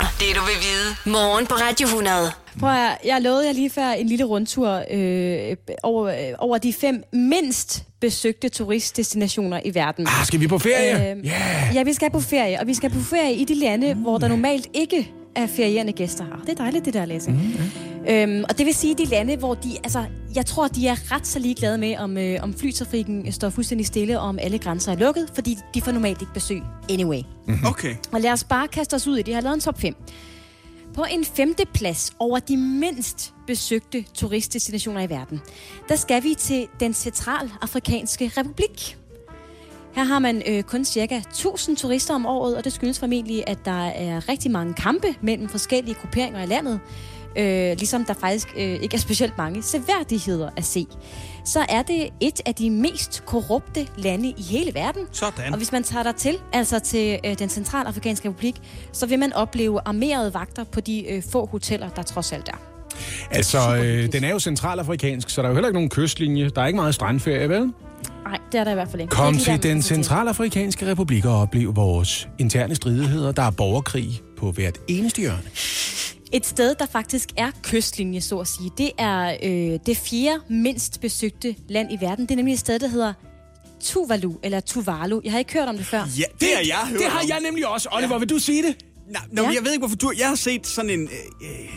[0.00, 1.16] Det du vil vide.
[1.18, 2.16] Morgen på Radio 100.
[2.60, 6.72] Prøv at, jeg lovede jer lige før en lille rundtur øh, over, øh, over de
[6.72, 10.06] fem mindst besøgte turistdestinationer i verden.
[10.06, 11.10] Ah, skal vi på ferie?
[11.10, 11.74] Øhm, Yeah.
[11.74, 14.00] Ja, vi skal på ferie, og vi skal på ferie i de lande, mm.
[14.00, 16.36] hvor der normalt ikke er ferierende gæster her.
[16.40, 17.30] Det er dejligt, det der, Lasse.
[17.30, 17.38] Mm,
[18.08, 21.26] øhm, og det vil sige, de lande, hvor de, altså, jeg tror, de er ret
[21.26, 24.96] så ligeglade med, om, øh, om flytrafikken står fuldstændig stille, og om alle grænser er
[24.96, 27.20] lukket, fordi de får normalt ikke besøg anyway.
[27.66, 27.96] Okay.
[28.12, 29.28] Og lad os bare kaste os ud i det.
[29.28, 29.94] Jeg har lavet en top 5.
[30.94, 35.40] På en femte plads over de mindst besøgte turistdestinationer i verden,
[35.88, 38.99] der skal vi til den centralafrikanske republik.
[39.94, 43.58] Her har man øh, kun cirka 1000 turister om året, og det skyldes formentlig, at
[43.64, 46.80] der er rigtig mange kampe mellem forskellige grupperinger i landet.
[47.38, 50.86] Øh, ligesom der faktisk øh, ikke er specielt mange seværdigheder at se.
[51.44, 55.02] Så er det et af de mest korrupte lande i hele verden.
[55.12, 55.52] Sådan.
[55.52, 58.54] Og hvis man tager der til, altså til øh, den centralafrikanske republik,
[58.92, 62.56] så vil man opleve armerede vagter på de øh, få hoteller, der trods alt er.
[63.30, 66.48] Altså, øh, den er jo centralafrikansk, så der er jo heller ikke nogen kystlinje.
[66.48, 67.72] Der er ikke meget strandferie, vel?
[68.52, 69.10] Det er der i hvert fald ikke.
[69.10, 73.32] Kom Det er til den centralafrikanske republik og oplev vores interne stridigheder.
[73.32, 75.42] Der er borgerkrig på hvert eneste hjørne.
[76.32, 81.00] Et sted, der faktisk er kystlinje, så at sige, det er øh, det fjerde mindst
[81.00, 82.24] besøgte land i verden.
[82.26, 83.12] Det er nemlig et sted, der hedder
[83.80, 85.20] Tuvalu, eller Tuvalu.
[85.24, 85.98] Jeg har ikke hørt om det før.
[86.18, 87.28] Ja, det har jeg hørt Det har om.
[87.28, 87.88] jeg nemlig også.
[87.92, 88.76] Oliver, vil du sige det?
[89.10, 89.48] Nej, no, Ja.
[89.48, 90.12] jeg ved ikke, hvorfor du...
[90.18, 91.02] Jeg har set sådan en...
[91.02, 91.08] Øh,
[91.50, 91.68] øh,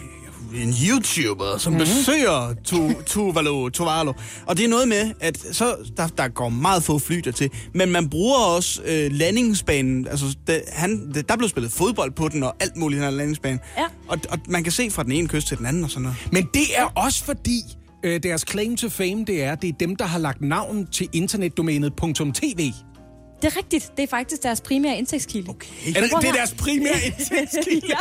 [0.55, 1.85] en YouTuber, som mm-hmm.
[1.85, 4.13] besøger tu, Tuvalu, Tuvalu.
[4.45, 7.91] Og det er noget med, at så, der, der går meget få fly til, men
[7.91, 10.07] man bruger også øh, landingsbanen.
[10.07, 13.17] Altså, det, han, det, der blev spillet fodbold på den, og alt muligt den her
[13.17, 13.59] landingsbane.
[13.77, 13.85] Ja.
[14.07, 16.17] Og, og man kan se fra den ene kyst til den anden og sådan noget.
[16.31, 17.61] Men det er også fordi,
[18.03, 21.09] øh, deres claim to fame, det er, det er dem, der har lagt navn til
[21.13, 21.93] internetdomænet
[22.33, 22.71] .tv.
[23.43, 23.91] Det er rigtigt.
[23.97, 25.49] Det er faktisk deres primære indtægtskilde.
[25.49, 25.67] Okay.
[25.95, 27.88] Er det, det er deres primære indtægtskilde?
[27.89, 27.97] ja.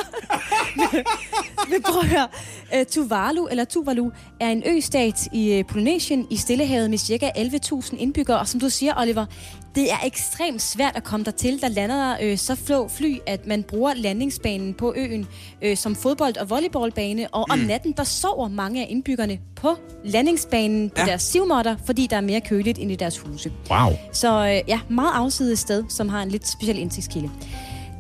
[1.69, 2.29] Men prøv at høre.
[2.75, 7.31] Uh, Tuvalu, eller Tuvalu, er en østat i uh, Polynesien i Stillehavet med ca.
[7.37, 8.39] 11.000 indbyggere.
[8.39, 9.27] Og som du siger, Oliver,
[9.75, 11.63] det er ekstremt svært at komme dertil.
[11.63, 15.27] Der lander der uh, så flå fly, at man bruger landingsbanen på øen
[15.67, 17.29] uh, som fodbold- og volleyballbane.
[17.29, 17.53] Og mm.
[17.53, 21.07] om natten, der sover mange af indbyggerne på landingsbanen på ja.
[21.07, 23.53] deres sivmåtter, fordi der er mere køligt end i deres huse.
[23.71, 23.93] Wow.
[24.13, 27.31] Så øh, ja, meget afsides sted, som har en lidt speciel indtægtskilde.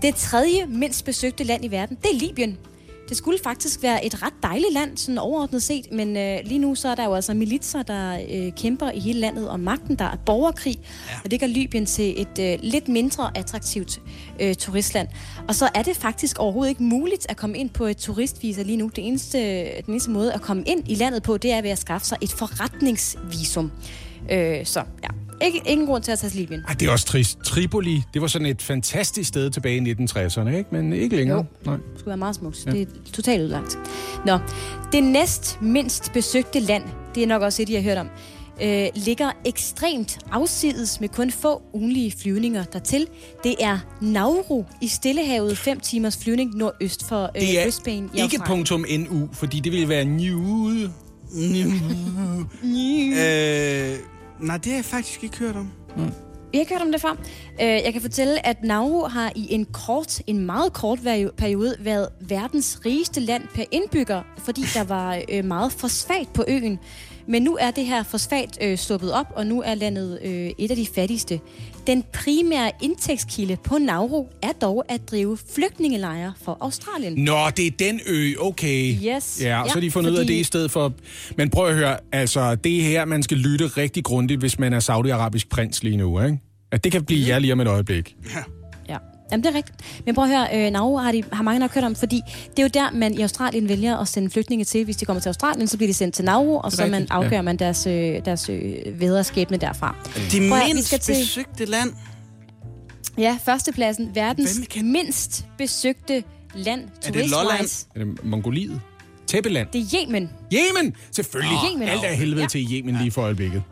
[0.03, 2.59] Det tredje mindst besøgte land i verden, det er Libyen.
[3.13, 6.75] Det skulle faktisk være et ret dejligt land, sådan overordnet set, men øh, lige nu
[6.75, 9.97] så er der jo altså militser, der øh, kæmper i hele landet om magten.
[9.97, 11.15] Der er borgerkrig, ja.
[11.25, 14.01] og det gør Libyen til et øh, lidt mindre attraktivt
[14.41, 15.09] øh, turistland.
[15.49, 18.77] Og så er det faktisk overhovedet ikke muligt at komme ind på et turistvisa lige
[18.77, 18.91] nu.
[18.97, 21.79] Det eneste, den eneste måde at komme ind i landet på, det er ved at
[21.79, 23.73] skaffe sig et forretningsvisum.
[24.31, 25.09] Øh, så ja,
[25.47, 26.61] ikke, ingen grund til at tage til Libyen.
[26.69, 27.39] Ej, det er også trist.
[27.45, 30.65] Tripoli, det var sådan et fantastisk sted tilbage i 1960'erne, ikke?
[30.73, 31.39] Men ikke længere.
[31.39, 31.45] Jo.
[31.67, 31.77] Nej.
[31.77, 32.67] Det skulle være meget smukt.
[32.67, 32.71] Ja.
[32.71, 33.79] Det er totalt udlagt.
[34.27, 34.39] Nå,
[34.93, 36.83] det næst mindst besøgte land,
[37.15, 38.09] det er nok også et, I har hørt om,
[38.63, 43.07] øh, ligger ekstremt afsides med kun få ugenlige flyvninger dertil.
[43.45, 48.23] Det er Nauru i Stillehavet, 5 timers flyvning nordøst for øh, Det er Brisbane i
[48.23, 49.07] ikke Australien.
[49.11, 50.71] .nu, fordi det ville være new.
[51.35, 53.97] Øh,
[54.43, 55.71] nej, det har jeg faktisk ikke hørt om.
[55.97, 57.17] Jeg har ikke hørt om det før.
[57.61, 60.99] Øh, jeg kan fortælle, at Nauru har i en kort, en meget kort
[61.37, 66.79] periode været verdens rigeste land per indbygger, fordi der var øh, meget fosfat på øen.
[67.27, 70.71] Men nu er det her fosfat øh, sluppet op, og nu er landet øh, et
[70.71, 71.41] af de fattigste.
[71.87, 77.13] Den primære indtægtskilde på Nauru er dog at drive flygtningelejre for Australien.
[77.25, 78.95] Nå, det er den ø, okay.
[78.95, 79.03] Yes.
[79.05, 80.93] Ja, og så Ja, har de fundet ud af fordi- det i stedet for...
[81.37, 84.73] Men prøv at høre, altså, det er her, man skal lytte rigtig grundigt, hvis man
[84.73, 86.39] er saudiarabisk prins lige nu, ikke?
[86.73, 88.17] At det kan blive jer lige om et øjeblik.
[88.35, 88.43] Ja,
[89.33, 89.79] Jamen, det er rigtigt.
[90.07, 92.59] Men prøv at høre, øh, Nauru har, de, har mange nok hørt om, fordi det
[92.59, 94.85] er jo der, man i Australien vælger at sende flygtninge til.
[94.85, 97.11] Hvis de kommer til Australien, så bliver de sendt til Nauru, og så man rigtigt,
[97.11, 97.15] ja.
[97.17, 99.97] afgør man deres, øh, deres øh, vederskæbne derfra.
[100.15, 100.15] Det
[100.51, 101.91] Prøv at- vi mindst skal til- besøgte land.
[103.19, 104.11] Ja, førstepladsen.
[104.15, 106.81] Verdens kan- mindst besøgte land.
[107.07, 107.87] Er det Lolland?
[107.95, 108.81] Er det Mongoliet?
[109.27, 109.69] Tæppeland?
[109.73, 110.31] Det er Yemen.
[110.55, 110.95] Yemen!
[111.13, 111.59] Selvfølgelig.
[111.73, 111.89] Yemen.
[111.89, 112.47] Alt er helvede Ja.
[112.47, 113.63] til Yemen lige for øjeblikket.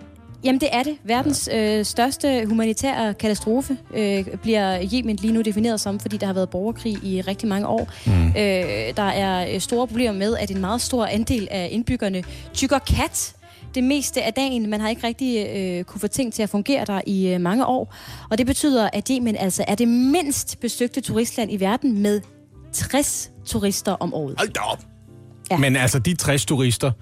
[0.45, 0.97] Jamen det er det.
[1.05, 6.35] Verdens øh, største humanitære katastrofe øh, bliver Yemen lige nu defineret som, fordi der har
[6.35, 7.89] været borgerkrig i rigtig mange år.
[8.07, 8.29] Mm.
[8.29, 8.35] Øh,
[8.97, 12.25] der er øh, store problemer med, at en meget stor andel af indbyggerne
[12.55, 13.35] tykker kat
[13.75, 14.71] det meste af dagen.
[14.71, 17.67] Man har ikke rigtig øh, kunne få ting til at fungere der i øh, mange
[17.67, 17.95] år.
[18.31, 22.21] Og det betyder, at Yemen altså er det mindst besøgte turistland i verden med
[22.73, 24.35] 60 turister om året.
[24.39, 24.85] Hold da op!
[25.51, 25.57] Ja.
[25.57, 26.93] Men altså, de 60 turister,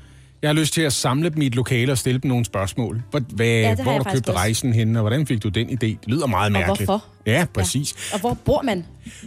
[0.42, 3.02] jeg har lyst til at samle dem i et lokale og stille dem nogle spørgsmål.
[3.10, 5.76] Hvor, hvad, ja, hvor har du købt rejsen henne, og hvordan fik du den idé?
[5.86, 6.90] Det lyder meget mærkeligt.
[6.90, 7.04] Og hvorfor?
[7.26, 7.94] Ja, præcis.
[8.10, 8.14] Ja.
[8.14, 8.84] Og hvor bor man?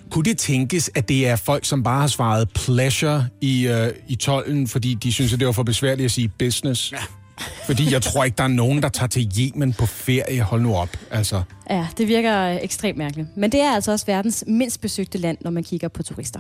[0.10, 4.15] Kunne det tænkes, at det er folk, som bare har svaret pleasure i, øh, i
[4.15, 6.91] tollen, fordi de synes, at det var for besværligt at sige business?
[6.91, 6.97] Ja.
[7.65, 10.41] Fordi jeg tror ikke, der er nogen, der tager til Yemen på ferie.
[10.41, 11.43] Hold nu op, altså.
[11.69, 13.28] Ja, det virker ekstremt mærkeligt.
[13.38, 16.39] Men det er altså også verdens mindst besøgte land, når man kigger på turister.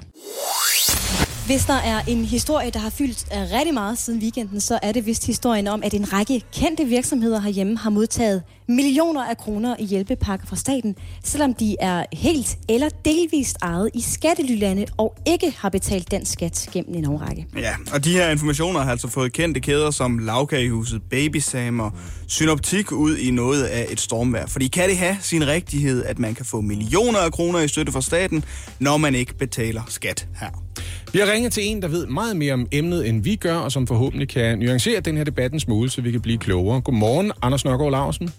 [1.51, 4.91] Hvis der er en historie, der har fyldt øh, rigtig meget siden weekenden, så er
[4.91, 9.75] det vist historien om, at en række kendte virksomheder herhjemme har modtaget millioner af kroner
[9.79, 15.55] i hjælpepakker fra staten, selvom de er helt eller delvist ejet i skattelylande og ikke
[15.57, 17.47] har betalt dansk skat gennem en årrække.
[17.57, 21.91] Ja, og de her informationer har altså fået kendte kæder som Lavkagehuset, Babysam og
[22.27, 24.45] Synoptik ud i noget af et stormvær.
[24.45, 27.91] Fordi kan det have sin rigtighed, at man kan få millioner af kroner i støtte
[27.91, 28.45] fra staten,
[28.79, 30.70] når man ikke betaler skat her?
[31.13, 33.71] Vi har ringet til en, der ved meget mere om emnet, end vi gør, og
[33.71, 36.81] som forhåbentlig kan nuancere den her debat en smule, så vi kan blive klogere.
[36.81, 38.29] Godmorgen, Anders Nørgaard Larsen.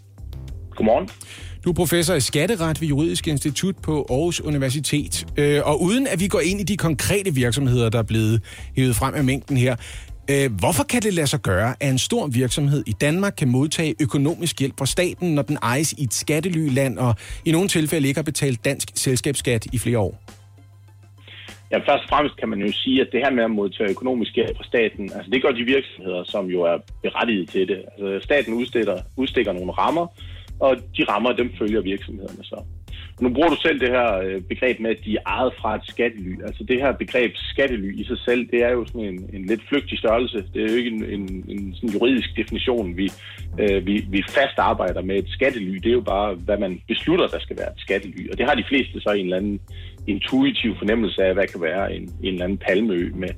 [0.77, 1.09] Godmorgen.
[1.65, 5.27] Du er professor i skatteret ved Juridisk Institut på Aarhus Universitet.
[5.37, 8.41] Øh, og uden at vi går ind i de konkrete virksomheder, der er blevet
[8.77, 9.77] hævet frem af mængden her,
[10.31, 13.95] øh, hvorfor kan det lade sig gøre, at en stor virksomhed i Danmark kan modtage
[14.01, 18.19] økonomisk hjælp fra staten, når den ejes i et skattelyland og i nogle tilfælde ikke
[18.19, 20.42] har betalt dansk selskabsskat i flere år?
[21.73, 24.35] Ja, først og fremmest kan man jo sige, at det her med at modtage økonomisk
[24.35, 27.85] hjælp fra staten, altså det gør de virksomheder, som jo er berettiget til det.
[27.93, 30.07] Altså staten udstikker, udstikker nogle rammer,
[30.61, 32.65] og de rammer, dem følger virksomhederne så.
[33.21, 35.81] Nu bruger du selv det her øh, begreb med, at de er ejet fra et
[35.89, 36.43] skattely.
[36.47, 39.63] Altså det her begreb skattely i sig selv, det er jo sådan en, en lidt
[39.69, 40.45] flygtig størrelse.
[40.55, 42.97] Det er jo ikke en, en, en sådan juridisk definition.
[42.97, 43.11] Vi,
[43.59, 45.75] øh, vi, vi fast arbejder med et skattely.
[45.75, 48.31] Det er jo bare, hvad man beslutter, der skal være et skattely.
[48.31, 49.61] Og det har de fleste så en eller anden
[50.07, 53.29] intuitiv fornemmelse af, hvad kan være en, en eller anden palmeø med,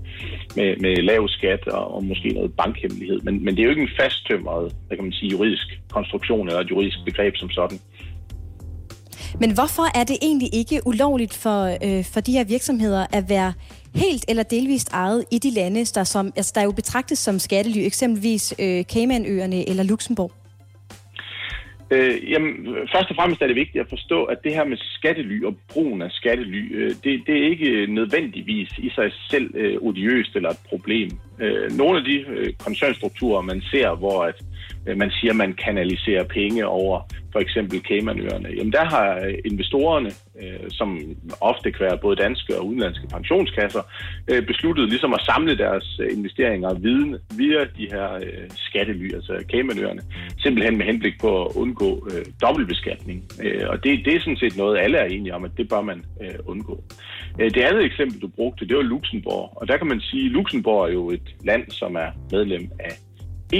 [0.57, 3.20] med, med lav skat og, og måske noget bankhemmelighed.
[3.20, 6.61] Men, men det er jo ikke en fasttømret, hvad kan man sige, juridisk konstruktion eller
[6.61, 7.79] et juridisk begreb som sådan.
[9.40, 13.53] Men hvorfor er det egentlig ikke ulovligt for, øh, for de her virksomheder at være
[13.94, 17.38] helt eller delvist ejet i de lande, der, som, altså, der er jo betragtes som
[17.38, 20.33] skattely, eksempelvis øh, Caymanøerne eller Luxembourg?
[21.90, 25.44] Øh, jamen, først og fremmest er det vigtigt at forstå, at det her med skattely
[25.44, 30.37] og brugen af skattely, øh, det, det er ikke nødvendigvis i sig selv øh, odiøst
[30.37, 31.11] eller et problem.
[31.40, 34.42] Øh, nogle af de øh, koncernstrukturer, man ser, hvor at
[34.87, 37.01] Øh, man siger, man kanaliserer penge over
[37.35, 39.07] for eksempel Caymanøerne, jamen der har
[39.44, 40.88] investorerne, øh, som
[41.40, 43.83] ofte kværer både danske og udenlandske pensionskasser,
[44.31, 49.14] øh, besluttet ligesom at samle deres øh, investeringer og viden via de her øh, skattely,
[49.14, 50.03] altså Caymanøerne,
[50.38, 53.25] simpelthen med henblik på at undgå øh, dobbeltbeskatning.
[53.42, 55.81] Øh, og det, det er sådan set noget, alle er enige om, at det bør
[55.81, 56.85] man øh, undgå.
[57.40, 60.33] Øh, det andet eksempel, du brugte, det var Luxembourg, og der kan man sige, at
[60.33, 62.92] Luxembourg er jo et land, som er medlem af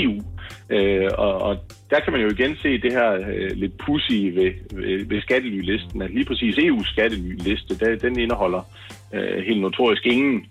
[0.03, 0.23] EU.
[0.71, 1.57] Øh, og, og
[1.91, 6.03] der kan man jo igen se det her øh, lidt pussy ved, ved, ved skattelylisten,
[6.03, 8.63] at lige præcis EU's skattelyliste, der, den indeholder
[9.15, 10.47] øh, helt notorisk ingen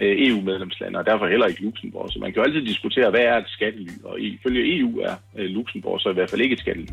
[0.00, 2.10] øh, EU-medlemslande, og derfor heller ikke Luxembourg.
[2.12, 5.46] Så man kan jo altid diskutere, hvad er et skattely, og ifølge EU er øh,
[5.46, 6.86] Luxembourg så i hvert fald ikke et skattely.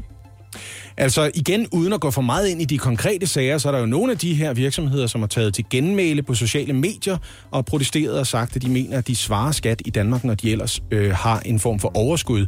[1.00, 3.80] Altså igen, uden at gå for meget ind i de konkrete sager, så er der
[3.80, 7.18] jo nogle af de her virksomheder, som har taget til genmæle på sociale medier
[7.52, 10.52] og protesteret og sagt, at de mener, at de svarer skat i Danmark, når de
[10.52, 12.42] ellers øh, har en form for overskud.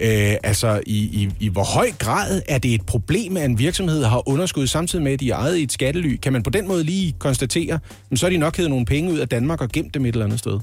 [0.00, 4.04] Øh, altså, i, i, i hvor høj grad er det et problem, at en virksomhed
[4.04, 6.16] har underskud samtidig med, at de er ejet i et skattely?
[6.16, 7.78] Kan man på den måde lige konstatere,
[8.14, 10.24] så er de nok hævet nogle penge ud af Danmark og gemt dem et eller
[10.24, 10.60] andet sted?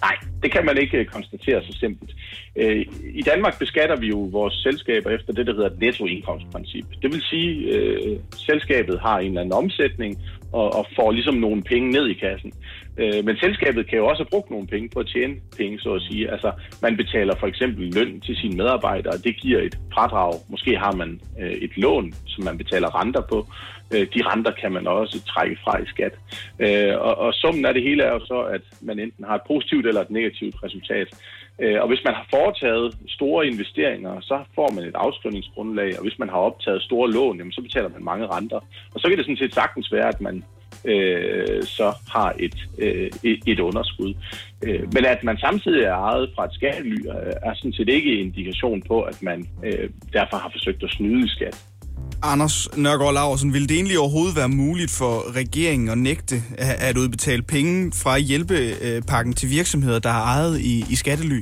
[0.00, 2.10] Nej, det kan man ikke øh, konstatere så simpelt.
[2.56, 2.86] Øh,
[3.20, 6.84] I Danmark beskatter vi jo vores selskaber efter det, der hedder et nettoindkomstprincip.
[7.02, 10.12] Det vil sige, at selskabet har en eller anden omsætning
[10.52, 12.52] og, og får ligesom nogle penge ned i kassen.
[12.98, 15.94] Øh, men selskabet kan jo også have brugt nogle penge på at tjene penge, så
[15.94, 16.30] at sige.
[16.30, 20.32] Altså, man betaler for eksempel løn til sine medarbejdere, og det giver et fradrag.
[20.48, 23.46] Måske har man øh, et lån, som man betaler renter på.
[23.94, 26.14] Øh, de renter kan man også trække fra i skat.
[26.58, 29.46] Øh, og, og summen af det hele er jo så, at man enten har et
[29.46, 31.08] positivt eller et negativt resultat.
[31.62, 36.18] Øh, og hvis man har foretaget store investeringer, så får man et afskrivningsgrundlag, og hvis
[36.18, 38.60] man har optaget store lån, jamen, så betaler man mange renter.
[38.94, 40.44] Og så kan det sådan set sagtens være, at man
[40.86, 43.10] øh, så har et, øh,
[43.46, 44.14] et, underskud.
[44.62, 46.96] Øh, men at man samtidig er ejet fra et skattely,
[47.42, 51.24] er sådan set ikke en indikation på, at man øh, derfor har forsøgt at snyde
[51.26, 51.64] i skat.
[52.22, 56.36] Anders Nørgaard Laversen, vil det egentlig overhovedet være muligt for regeringen at nægte
[56.88, 61.40] at udbetale penge fra hjælpepakken til virksomheder, der har ejet i, i skattely?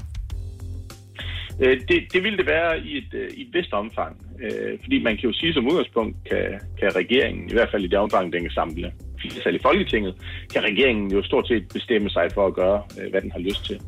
[1.61, 5.03] Øh, det, det vil det være i et, øh, i et vist omfang, øh, fordi
[5.03, 8.33] man kan jo sige som udgangspunkt, kan, kan regeringen, i hvert fald i det omfang,
[8.33, 8.93] den kan samle
[9.31, 10.15] flertal i Folketinget,
[10.53, 13.65] kan regeringen jo stort set bestemme sig for at gøre, øh, hvad den har lyst
[13.65, 13.81] til.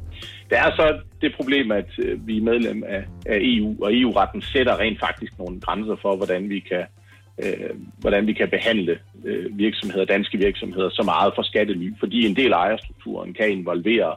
[0.50, 4.42] Der er så det problem, at øh, vi er medlem af, af EU, og EU-retten
[4.42, 6.84] sætter rent faktisk nogle grænser for, hvordan vi kan,
[7.44, 12.36] øh, hvordan vi kan behandle øh, virksomheder, danske virksomheder, så meget for skattely, fordi en
[12.36, 14.14] del af ejerstrukturen kan involvere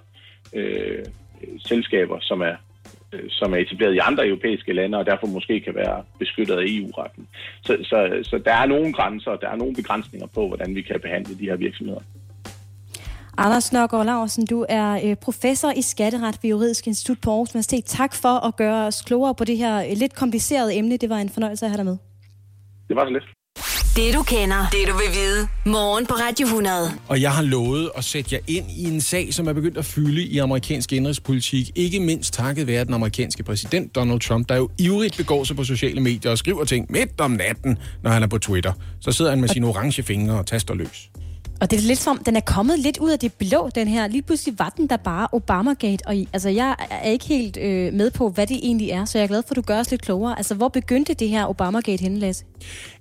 [0.55, 1.05] øh,
[1.65, 2.55] selskaber, som er
[3.30, 7.28] som er etableret i andre europæiske lande, og derfor måske kan være beskyttet af EU-retten.
[7.62, 11.00] Så, så, så der er nogle grænser, der er nogle begrænsninger på, hvordan vi kan
[11.00, 12.02] behandle de her virksomheder.
[13.38, 17.86] Anders Nørgaard Laursen, du er øh, professor i skatteret ved Juridisk Institut på Aarhus Universitet.
[17.86, 20.98] Tak for at gøre os klogere på det her øh, lidt komplicerede emne.
[20.98, 21.98] Det var en fornøjelse at have dig med.
[22.88, 23.38] Det var så lidt.
[23.95, 25.47] Det du kender, det du vil vide.
[25.65, 26.91] Morgen på Radio 100.
[27.08, 29.86] Og jeg har lovet at sætte jer ind i en sag, som er begyndt at
[29.86, 31.71] fylde i amerikansk indrigspolitik.
[31.75, 35.63] Ikke mindst takket være den amerikanske præsident Donald Trump, der jo ivrigt begår sig på
[35.63, 38.73] sociale medier og skriver ting midt om natten, når han er på Twitter.
[39.02, 41.10] Så sidder han med sine orange fingre og taster løs.
[41.62, 44.08] Og det er lidt som, den er kommet lidt ud af det blå, den her.
[44.08, 46.08] Lige pludselig var den der bare Obamagate.
[46.08, 49.24] Og altså, jeg er ikke helt øh, med på, hvad det egentlig er, så jeg
[49.24, 50.38] er glad for, at du gør os lidt klogere.
[50.38, 52.45] Altså, hvor begyndte det her Obamagate henne, Lasse?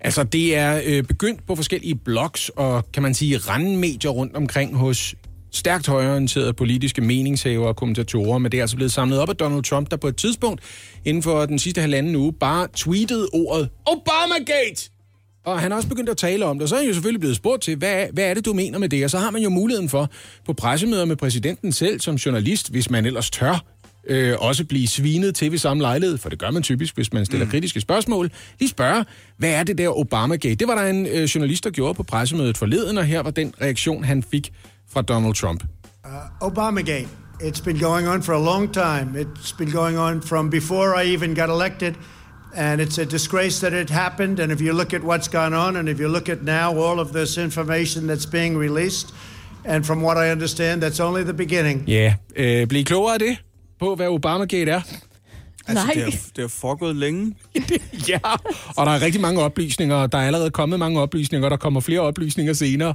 [0.00, 4.76] Altså, det er øh, begyndt på forskellige blogs og, kan man sige, randmedier rundt omkring
[4.76, 5.14] hos
[5.52, 9.62] stærkt højorienterede politiske meningshavere og kommentatorer, men det er altså blevet samlet op af Donald
[9.62, 10.60] Trump, der på et tidspunkt
[11.04, 14.97] inden for den sidste halvanden uge bare tweetede ordet Obamagate!
[15.52, 17.20] Og han er også begyndt at tale om det, og så er han jo selvfølgelig
[17.20, 19.04] blevet spurgt til, hvad, hvad er det, du mener med det?
[19.04, 20.10] Og så har man jo muligheden for
[20.46, 23.64] på pressemøder med præsidenten selv som journalist, hvis man ellers tør,
[24.08, 27.26] øh, også blive svinet til ved samme lejlighed, for det gør man typisk, hvis man
[27.26, 27.50] stiller mm.
[27.50, 28.30] kritiske spørgsmål.
[28.58, 29.04] Lige spørge,
[29.36, 30.54] hvad er det der Obamagate?
[30.54, 33.54] Det var der en øh, journalist, der gjorde på pressemødet forleden, og her var den
[33.60, 34.52] reaktion, han fik
[34.90, 35.64] fra Donald Trump.
[36.04, 37.08] Uh, Obamagate.
[37.40, 39.20] It's been going on for a long time.
[39.20, 41.94] It's been going on from before I even got elected.
[42.56, 44.40] And it's a disgrace that it happened.
[44.40, 47.00] And if you look at what's gone on, and if you look at now all
[47.00, 49.14] of this information that's being released,
[49.64, 51.84] and from what I understand, that's only the beginning.
[51.88, 52.60] Ja, yeah.
[52.62, 53.36] øh, bliv klogere af det,
[53.80, 54.80] på hvad Obamagate er.
[55.68, 55.94] Altså, Nej.
[55.94, 57.34] Det er, det er foregået længe.
[58.08, 58.18] ja,
[58.76, 61.80] og der er rigtig mange oplysninger, der er allerede kommet mange oplysninger, og der kommer
[61.80, 62.94] flere oplysninger senere.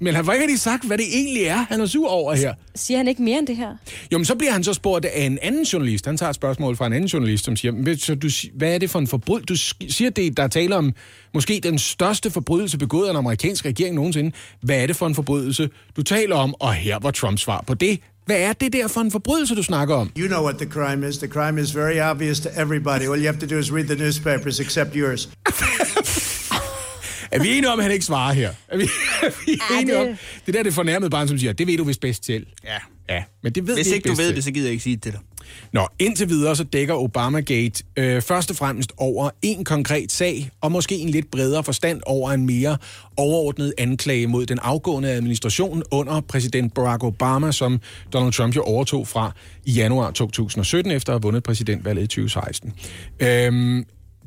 [0.00, 2.54] Men han har ikke rigtig sagt, hvad det egentlig er, han er sur over her.
[2.74, 3.76] Siger han ikke mere end det her?
[4.12, 6.06] Jo, men så bliver han så spurgt af en anden journalist.
[6.06, 8.90] Han tager et spørgsmål fra en anden journalist, som siger, så du, hvad er det
[8.90, 9.74] for en forbrydelse?
[9.80, 10.92] Du siger, det, der taler om
[11.34, 14.32] måske den største forbrydelse begået af en amerikansk regering nogensinde.
[14.62, 16.54] Hvad er det for en forbrydelse, du taler om?
[16.60, 18.00] Og her var Trumps svar på det.
[18.26, 20.10] Hvad er det der for en forbrydelse, du snakker om?
[20.18, 21.18] You know what the crime is.
[21.18, 23.02] The crime is very obvious to everybody.
[23.02, 25.28] All you have to do is read the newspapers, except yours.
[27.30, 28.52] Er vi enige om, at han ikke svarer her?
[28.68, 28.82] Er vi,
[29.22, 30.08] er vi ja, enige det...
[30.08, 30.16] om?
[30.46, 32.46] Det der det fornærmede barn, som siger, det ved du vist bedst selv.
[32.64, 32.78] Ja.
[33.08, 35.02] Ja, men det ved Hvis ikke du ved det, så gider jeg ikke sige det
[35.02, 35.20] til dig.
[35.72, 40.72] Nå, indtil videre så dækker Obamagate øh, først og fremmest over en konkret sag, og
[40.72, 42.76] måske en lidt bredere forstand over en mere
[43.16, 47.80] overordnet anklage mod den afgående administration under præsident Barack Obama, som
[48.12, 49.32] Donald Trump jo overtog fra
[49.64, 52.72] i januar 2017, efter at have vundet præsidentvalget i 2016.
[53.20, 53.84] Øhm,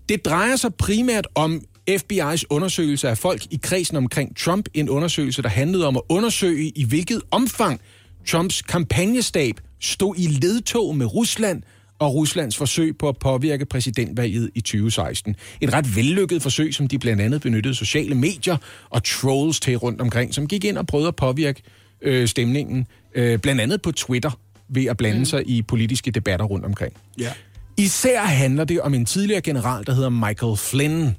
[0.09, 5.41] det drejer sig primært om FBI's undersøgelse af folk i kredsen omkring Trump, en undersøgelse,
[5.41, 7.81] der handlede om at undersøge, i hvilket omfang
[8.27, 11.63] Trumps kampagnestab stod i ledtog med Rusland
[11.99, 15.35] og Ruslands forsøg på at påvirke præsidentvalget i 2016.
[15.61, 18.57] Et ret vellykket forsøg, som de blandt andet benyttede sociale medier
[18.89, 21.61] og trolls til rundt omkring, som gik ind og prøvede at påvirke
[22.01, 24.31] øh, stemningen, øh, blandt andet på Twitter,
[24.69, 25.25] ved at blande mm.
[25.25, 26.93] sig i politiske debatter rundt omkring.
[27.19, 27.33] Ja.
[27.77, 31.15] Især handler det om en tidligere general, der hedder Michael Flynn,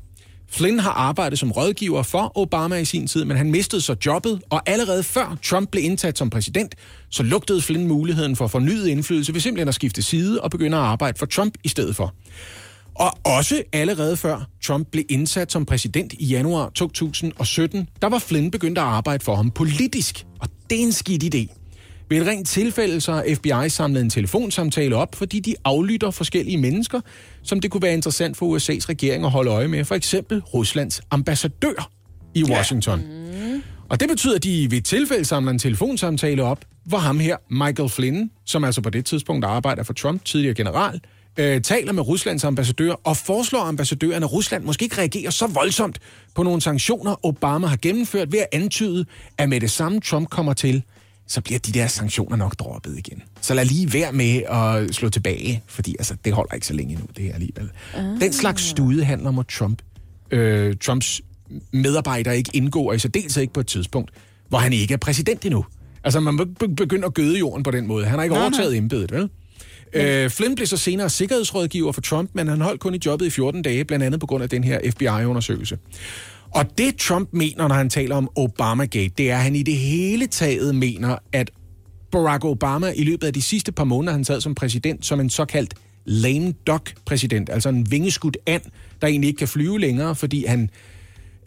[0.52, 4.42] Flynn har arbejdet som rådgiver for Obama i sin tid, men han mistede så jobbet,
[4.50, 6.74] og allerede før Trump blev indsat som præsident,
[7.10, 10.82] så lugtede Flynn muligheden for fornyet indflydelse ved simpelthen at skifte side og begynde at
[10.82, 12.14] arbejde for Trump i stedet for.
[12.94, 18.50] Og også allerede før Trump blev indsat som præsident i januar 2017, der var Flynn
[18.50, 20.26] begyndt at arbejde for ham politisk.
[20.40, 21.59] Og det er en skidt idé.
[22.10, 26.58] Ved et rent tilfælde så har FBI samlet en telefonsamtale op, fordi de aflytter forskellige
[26.58, 27.00] mennesker,
[27.42, 29.84] som det kunne være interessant for USA's regering at holde øje med.
[29.84, 31.90] For eksempel Ruslands ambassadør
[32.34, 33.00] i Washington.
[33.00, 33.06] Ja.
[33.54, 33.62] Mm.
[33.88, 37.36] Og det betyder, at de ved et tilfælde samler en telefonsamtale op, hvor ham her,
[37.50, 41.00] Michael Flynn, som altså på det tidspunkt arbejder for Trump, tidligere general,
[41.36, 45.98] øh, taler med Ruslands ambassadør og foreslår ambassadøren, at Rusland måske ikke reagerer så voldsomt
[46.34, 49.04] på nogle sanktioner, Obama har gennemført ved at antyde,
[49.38, 50.82] at med det samme Trump kommer til,
[51.30, 53.22] så bliver de der sanktioner nok droppet igen.
[53.40, 56.94] Så lad lige være med at slå tilbage, fordi altså, det holder ikke så længe
[56.94, 57.70] nu, det her alligevel.
[57.94, 58.04] Ah.
[58.20, 59.82] Den slags studie handler om, Trump,
[60.30, 61.20] øh, Trumps
[61.72, 64.10] medarbejdere ikke indgår, i særdeleshed ikke på et tidspunkt,
[64.48, 65.64] hvor han ikke er præsident endnu.
[66.04, 68.04] Altså, man må ikke begynde at gøde jorden på den måde.
[68.04, 69.28] Han har ikke Nej, overtaget embedet, vel?
[69.92, 73.30] Øh, Flynn blev så senere sikkerhedsrådgiver for Trump, men han holdt kun i jobbet i
[73.30, 75.78] 14 dage, blandt andet på grund af den her FBI-undersøgelse.
[76.54, 79.76] Og det Trump mener, når han taler om Obamagate, det er, at han i det
[79.76, 81.50] hele taget mener, at
[82.12, 85.30] Barack Obama i løbet af de sidste par måneder, han sad som præsident, som en
[85.30, 85.74] såkaldt
[86.04, 88.62] lame duck præsident, altså en vingeskudt and,
[89.00, 90.70] der egentlig ikke kan flyve længere, fordi han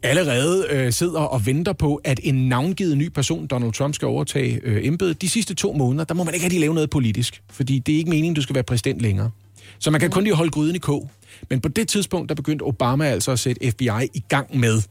[0.04, 4.60] allerede øh, sidder og venter på, at en navngivet ny person, Donald Trump, skal overtage
[4.64, 5.22] øh, embedet.
[5.22, 7.98] De sidste to måneder, der må man ikke rigtig lave noget politisk, fordi det er
[7.98, 9.32] ikke meningen, du skal være præsident længere.
[9.80, 11.12] Så man kan kun lige holde gryden i kog.
[11.50, 14.82] Men på det tidspunkt, der begyndte Obama altså at sætte FBI i gang med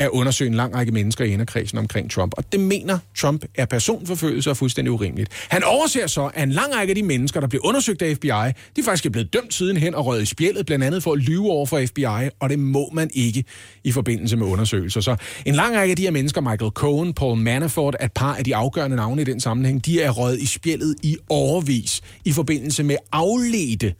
[0.00, 2.34] at undersøge en lang række mennesker i inderkredsen omkring Trump.
[2.36, 5.30] Og det mener Trump er personforfølgelse og fuldstændig urimeligt.
[5.48, 8.28] Han overser så, at en lang række af de mennesker, der blev undersøgt af FBI,
[8.76, 11.50] de faktisk er blevet dømt sidenhen og røget i spjældet, blandt andet for at lyve
[11.50, 13.44] over for FBI, og det må man ikke
[13.84, 15.00] i forbindelse med undersøgelser.
[15.00, 18.44] Så en lang række af de her mennesker, Michael Cohen, Paul Manafort, et par af
[18.44, 22.82] de afgørende navne i den sammenhæng, de er røget i spjældet i overvis i forbindelse
[22.82, 23.94] med afledte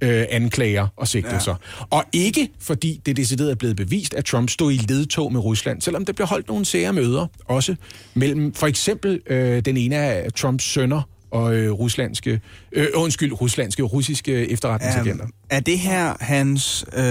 [0.00, 1.54] øh, anklager og sigtelser.
[1.80, 1.84] Ja.
[1.90, 5.80] Og ikke fordi det decideret er blevet bevist, at Trump stod i ledtog med Rusland,
[5.80, 7.74] selvom der blev holdt nogle sære møder, også
[8.14, 12.40] mellem for eksempel øh, den ene af Trumps sønner og øh, ruslandske,
[12.72, 15.24] øh, undskyld, ruslandske, russiske efterretningsagenter.
[15.24, 17.04] Um, er det her hans øh,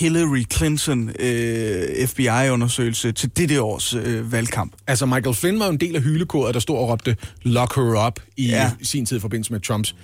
[0.00, 4.72] Hillary Clinton øh, FBI-undersøgelse til dette års øh, valgkamp?
[4.86, 8.20] Altså, Michael Flynn var en del af hylekoret, der stod og råbte, lock her up,
[8.36, 8.70] i Ja.
[8.82, 9.94] sin tid i forbindelse med Trumps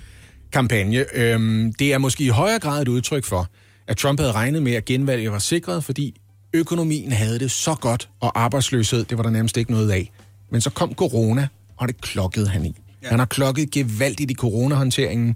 [0.51, 1.05] kampagne.
[1.13, 3.47] Øhm, det er måske i højere grad et udtryk for,
[3.87, 6.21] at Trump havde regnet med, at genvalget var sikret, fordi
[6.53, 10.11] økonomien havde det så godt, og arbejdsløshed, det var der nærmest ikke noget af.
[10.51, 11.47] Men så kom corona,
[11.77, 12.75] og det klokkede han i.
[13.03, 13.09] Ja.
[13.09, 15.35] Han har klokket gevaldigt i coronahåndteringen.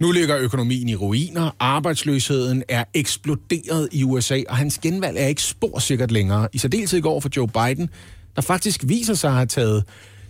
[0.00, 5.42] Nu ligger økonomien i ruiner, arbejdsløsheden er eksploderet i USA, og hans genvalg er ikke
[5.42, 6.48] spor sikkert længere.
[6.52, 7.90] I særdeleshed i går for Joe Biden,
[8.36, 9.84] der faktisk viser sig at have taget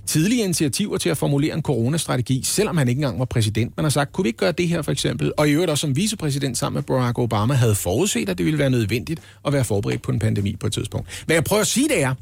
[0.09, 3.76] tidlige initiativer til at formulere en coronastrategi, selvom han ikke engang var præsident.
[3.76, 5.32] Man har sagt, kunne vi ikke gøre det her for eksempel?
[5.36, 8.59] Og i øvrigt også som vicepræsident sammen med Barack Obama havde forudset, at det ville
[8.59, 11.24] være nødvendigt at være forberedt på en pandemi på et tidspunkt.
[11.26, 12.14] Hvad jeg prøver at sige, det er,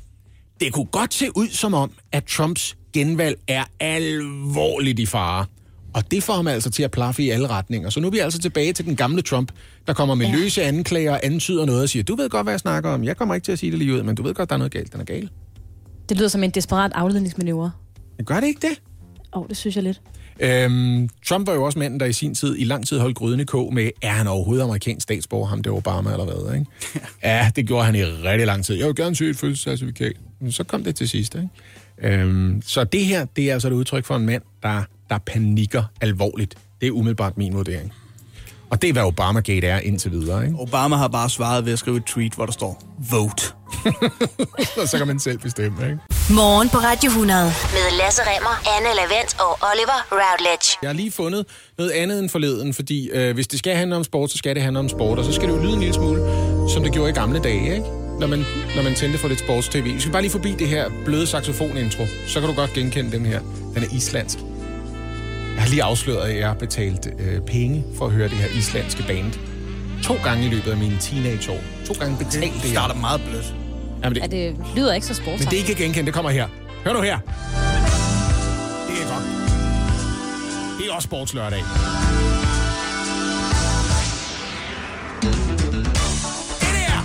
[0.61, 5.47] det kunne godt se ud som om, at Trumps genvalg er alvorligt i fare.
[5.95, 7.91] Og det får ham altså til at plaffe i alle retninger.
[7.91, 9.53] Så nu er vi altså tilbage til den gamle Trump,
[9.87, 10.37] der kommer med ja.
[10.37, 13.05] løse anklager og antyder noget og siger, du ved godt, hvad jeg snakker om.
[13.05, 14.59] Jeg kommer ikke til at sige det lige ud, men du ved godt, der er
[14.59, 14.93] noget galt.
[14.93, 15.31] Den er gal.
[16.09, 17.71] Det lyder som en desperat afledningsmanøvre.
[18.25, 18.81] Gør det ikke det?
[19.35, 20.01] Åh, oh, det synes jeg lidt.
[20.41, 23.41] Øhm, Trump var jo også manden, der i sin tid, i lang tid holdt gryden
[23.41, 26.67] i kog med, er han overhovedet amerikansk statsborger, ham det Obama eller hvad, ikke?
[27.23, 28.75] ja, det gjorde han i rigtig lang tid.
[28.75, 30.13] Jeg vil gerne se et fødselscertifikat.
[30.41, 31.49] Men så kom det til sidst, ikke?
[32.03, 35.85] Øhm, så det her, det er altså et udtryk for en mand, der, der panikker
[36.01, 36.55] alvorligt.
[36.81, 37.93] Det er umiddelbart min vurdering.
[38.71, 40.57] Og det er, hvad Obamagate er indtil videre, ikke?
[40.59, 43.43] Obama har bare svaret ved at skrive et tweet, hvor der står, vote.
[44.83, 45.99] Og så kan man selv bestemme, ikke?
[46.31, 47.45] Morgen på Radio 100.
[47.45, 50.79] Med Lasse Remmer, Anne Lavendt og Oliver Routledge.
[50.83, 51.47] Jeg har lige fundet
[51.79, 54.63] noget andet end forleden, fordi øh, hvis det skal handle om sport, så skal det
[54.63, 56.21] handle om sport, og så skal det jo lyde en lille smule,
[56.75, 57.87] som det gjorde i gamle dage, ikke?
[58.21, 58.45] Når man,
[58.77, 59.85] når man tændte for lidt sports-tv.
[59.95, 63.27] Vi skal bare lige forbi det her bløde saxofon-intro, så kan du godt genkende den
[63.27, 63.41] her.
[63.75, 64.39] Den er islandsk.
[65.57, 68.59] Jeg har lige afsløret, at jeg har betalt øh, penge for at høre det her
[68.59, 69.33] islandske band.
[70.03, 71.61] To gange i løbet af mine teenageår.
[71.87, 72.71] To gange betalte Det jeg.
[72.71, 73.55] starter meget blødt.
[74.05, 75.51] Jamen, Ja, det, det lyder ikke så men sportsagtigt.
[75.51, 76.49] det er ikke genkende, det kommer her.
[76.85, 77.19] Hør nu her.
[77.19, 79.25] Det er godt.
[80.79, 81.59] Det er også sportslørdag.
[86.61, 86.97] Det der,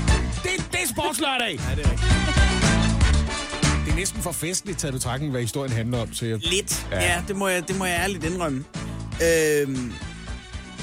[0.43, 1.60] det, det er sportslørdag.
[1.70, 2.41] Ja, det er rigtigt.
[3.92, 6.14] Det er næsten for festligt taget betragtning, hvad historien handler om.
[6.14, 6.86] Så jeg, Lidt.
[6.92, 7.02] Ja.
[7.02, 8.64] Ja, det, må jeg, det må jeg ærligt indrømme.
[9.24, 9.94] Øhm,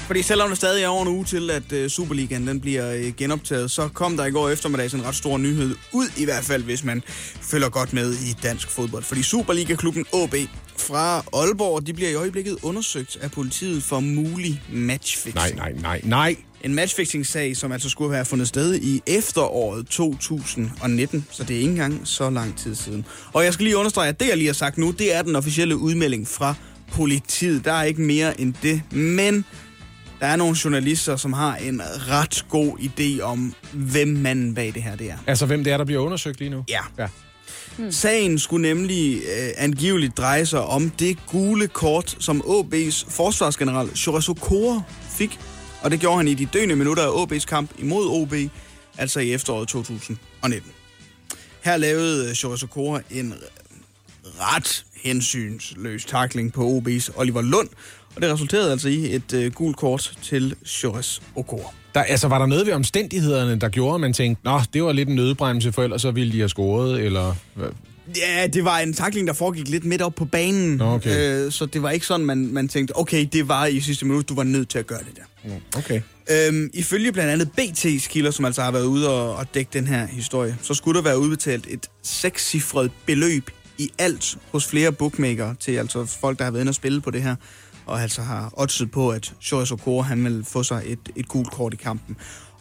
[0.07, 3.13] fordi selvom der stadig er over en uge til, at øh, Superligaen den bliver øh,
[3.17, 6.63] genoptaget, så kom der i går eftermiddag en ret stor nyhed ud, i hvert fald
[6.63, 7.03] hvis man
[7.41, 9.03] følger godt med i dansk fodbold.
[9.03, 10.35] Fordi Superliga-klubben AB
[10.77, 15.35] fra Aalborg, de bliver i øjeblikket undersøgt af politiet for mulig matchfixing.
[15.35, 16.35] nej, nej, nej, nej.
[16.63, 21.69] En matchfixing-sag, som altså skulle have fundet sted i efteråret 2019, så det er ikke
[21.69, 23.05] engang så lang tid siden.
[23.33, 25.35] Og jeg skal lige understrege, at det, jeg lige har sagt nu, det er den
[25.35, 26.55] officielle udmelding fra
[26.91, 27.65] politiet.
[27.65, 29.45] Der er ikke mere end det, men
[30.19, 34.83] der er nogle journalister, som har en ret god idé om, hvem manden bag det
[34.83, 35.17] her det er.
[35.27, 36.63] Altså, hvem det er, der bliver undersøgt lige nu?
[36.69, 36.81] Ja.
[36.97, 37.07] ja.
[37.77, 37.91] Hmm.
[37.91, 44.33] Sagen skulle nemlig øh, angiveligt dreje sig om det gule kort, som OB's forsvarsgeneral Shorezo
[44.33, 45.39] Kore fik
[45.81, 48.33] og det gjorde han i de døende minutter af OB's kamp imod OB,
[48.97, 50.71] altså i efteråret 2019.
[51.63, 53.33] Her lavede øh, Shoris Okora en
[54.23, 57.69] ret hensynsløs takling på OB's Oliver Lund,
[58.15, 61.73] og det resulterede altså i et øh, gult kort til Shoris Okora.
[61.95, 64.91] Der, altså, var der noget ved omstændighederne, der gjorde, at man tænkte, nå, det var
[64.91, 67.35] lidt en nødbremse, for ellers så ville de have scoret, eller...
[68.17, 70.81] Ja, det var en takling, der foregik lidt midt op på banen.
[70.81, 71.45] Okay.
[71.45, 74.29] Øh, så det var ikke sådan, man, man tænkte, okay, det var i sidste minut,
[74.29, 75.21] du var nødt til at gøre det der.
[75.77, 76.01] Okay.
[76.31, 79.87] Øhm, ifølge blandt andet BT's kilder, som altså har været ude og, og dække den
[79.87, 85.55] her historie, så skulle der være udbetalt et sekscifret beløb i alt hos flere bookmakere
[85.59, 87.35] til altså folk, der har været inde og spille på det her,
[87.85, 91.51] og altså har oddset på, at Shoris Okoro, han vil få sig et, et gult
[91.51, 92.17] kort i kampen.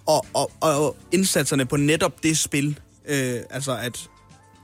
[0.07, 2.79] Og, og, og indsatserne på netop det spil,
[3.09, 4.09] øh, altså at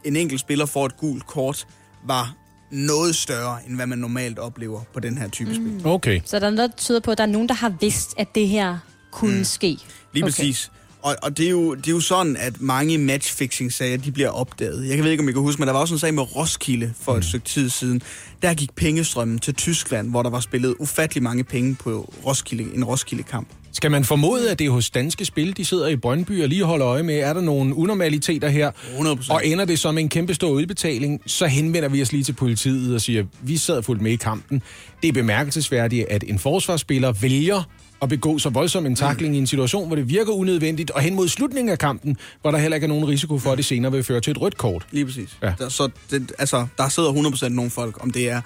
[0.05, 1.67] en enkelt spiller får et gult kort,
[2.07, 2.35] var
[2.71, 5.55] noget større, end hvad man normalt oplever på den her type mm.
[5.55, 5.87] spil.
[5.87, 6.21] Okay.
[6.25, 8.35] Så der er noget, der tyder på, at der er nogen, der har vidst, at
[8.35, 8.79] det her
[9.13, 9.45] kunne mm.
[9.45, 9.67] ske.
[9.67, 9.83] Lige
[10.15, 10.23] Okay.
[10.23, 10.71] præcis.
[11.03, 14.89] Og, og det, er jo, det er jo sådan, at mange matchfixing-sager, de bliver opdaget.
[14.89, 16.95] Jeg ved ikke, om I kan huske, men der var også en sag med Roskilde
[17.01, 17.19] for mm.
[17.19, 18.03] et stykke tid siden.
[18.43, 22.85] Der gik pengestrømmen til Tyskland, hvor der var spillet ufattelig mange penge på Roskilde, en
[22.85, 23.49] Roskilde-kamp.
[23.75, 26.65] Skal man formode, at det er hos Danske Spil, de sidder i Brøndby og lige
[26.65, 28.71] holder øje med, er der nogle unormaliteter her?
[28.71, 29.33] 100%.
[29.33, 32.95] Og ender det som en kæmpe stor udbetaling, så henvender vi os lige til politiet
[32.95, 34.63] og siger, vi sad fuldt med i kampen.
[35.03, 37.63] Det er bemærkelsesværdigt, at en forsvarsspiller vælger
[38.03, 39.35] at begå så voldsom en takling mm.
[39.35, 42.59] i en situation, hvor det virker unødvendigt, og hen mod slutningen af kampen, hvor der
[42.59, 44.87] heller ikke er nogen risiko for, at det senere vil føre til et rødt kort.
[44.91, 45.39] Lige præcis.
[45.43, 45.53] Ja.
[45.59, 48.41] Der, så det, altså, der sidder 100% nogle folk, om det er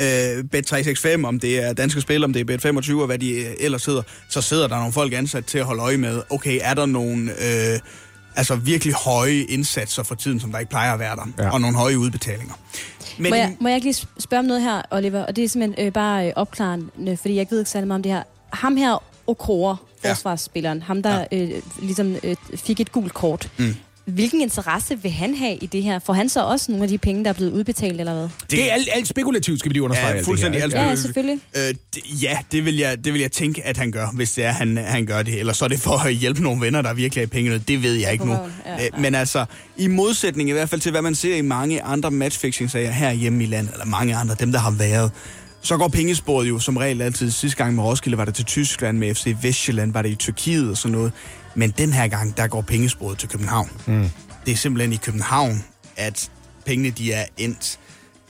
[0.00, 3.46] øh, Bet365, om det er Danske Spil, om det er Bet25, og hvad de øh,
[3.60, 6.74] ellers hedder, så sidder der nogle folk ansat til at holde øje med, okay, er
[6.74, 7.30] der nogle...
[7.72, 7.78] Øh,
[8.36, 11.50] altså virkelig høje indsatser for tiden, som der ikke plejer at være der, Ja.
[11.50, 12.54] og nogle høje udbetalinger.
[13.18, 15.22] Men Må jeg, må jeg ikke lige spørge om noget her, Oliver?
[15.26, 17.98] Og det er simpelthen øh, bare øh, opklarende, fordi jeg ikke ved ikke særlig meget
[17.98, 18.22] om det her.
[18.52, 20.10] Ham her, Okroa, Ja.
[20.10, 21.38] forsvarsspilleren, ham der ja.
[21.38, 23.50] øh, ligesom øh, fik et gult kort.
[23.56, 23.74] Mm.
[24.06, 25.98] Hvilken interesse vil han have i det her?
[25.98, 28.22] Får han så også nogle af de penge, der er blevet udbetalt, eller hvad?
[28.22, 30.08] Det, det er alt, alt spekulativt, skal vi lige understrege.
[30.08, 30.86] alt Ja, det fuldstændig her, alt ikke?
[30.86, 31.40] Ja, selvfølgelig.
[31.56, 34.44] Øh, det, ja, det vil, jeg, det vil jeg tænke, at han gør, hvis det
[34.44, 35.38] er, han, han gør det.
[35.40, 37.58] Eller så er det for at hjælpe nogle venner, der virkelig er penge.
[37.58, 38.32] Det ved jeg ikke nu.
[38.66, 38.84] ja.
[38.84, 39.44] Øh, Men altså,
[39.76, 43.46] i modsætning i hvert fald til, hvad man ser i mange andre matchfixing-sager herhjemme i
[43.46, 45.10] landet, eller mange andre, dem der har været,
[45.64, 47.30] så går pengesporet jo som regel altid.
[47.30, 50.70] Sidste gang med Roskilde var det til Tyskland, med FC Vestjylland var det i Tyrkiet
[50.70, 51.12] og sådan noget.
[51.54, 53.70] Men den her gang, der går pengesporet til København.
[53.86, 54.10] Mm.
[54.46, 55.64] Det er simpelthen i København,
[55.96, 56.30] at
[56.66, 57.78] pengene de er endt.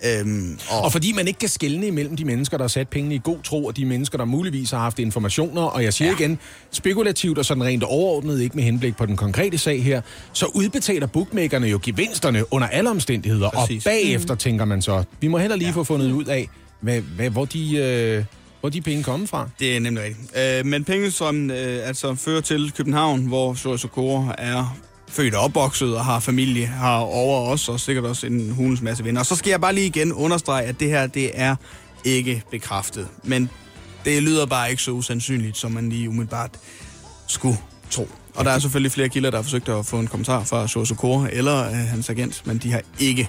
[0.06, 3.14] Øhm, og, Og fordi man ikke kan skelne imellem de mennesker, der har sat pengene
[3.14, 6.16] i god tro, og de mennesker, der muligvis har haft informationer, og jeg siger ja.
[6.16, 6.38] igen,
[6.70, 10.00] spekulativt og sådan rent overordnet, ikke med henblik på den konkrete sag her,
[10.32, 13.86] så udbetaler bookmakerne jo gevinsterne under alle omstændigheder, Præcis.
[13.86, 14.38] og bagefter mm.
[14.38, 15.74] tænker man så, vi må heller lige ja.
[15.74, 16.48] få fundet ud af,
[16.84, 18.24] hvad, hvad, hvor, de, øh,
[18.60, 19.48] hvor de penge kommer fra.
[19.58, 20.36] Det er nemlig rigtigt.
[20.38, 24.76] Øh, men pengestrømmen øh, altså fører til København, hvor Soros Okoro er
[25.08, 29.04] født og opvokset og har familie har over os, og sikkert også en hulens masse
[29.04, 29.20] venner.
[29.20, 31.56] Og så skal jeg bare lige igen understrege, at det her, det er
[32.04, 33.08] ikke bekræftet.
[33.22, 33.50] Men
[34.04, 36.50] det lyder bare ikke så usandsynligt, som man lige umiddelbart
[37.26, 37.58] skulle
[37.90, 38.08] tro.
[38.34, 40.90] Og der er selvfølgelig flere kilder, der har forsøgt at få en kommentar fra Soros
[40.90, 43.28] Okoro eller øh, hans agent, men de har ikke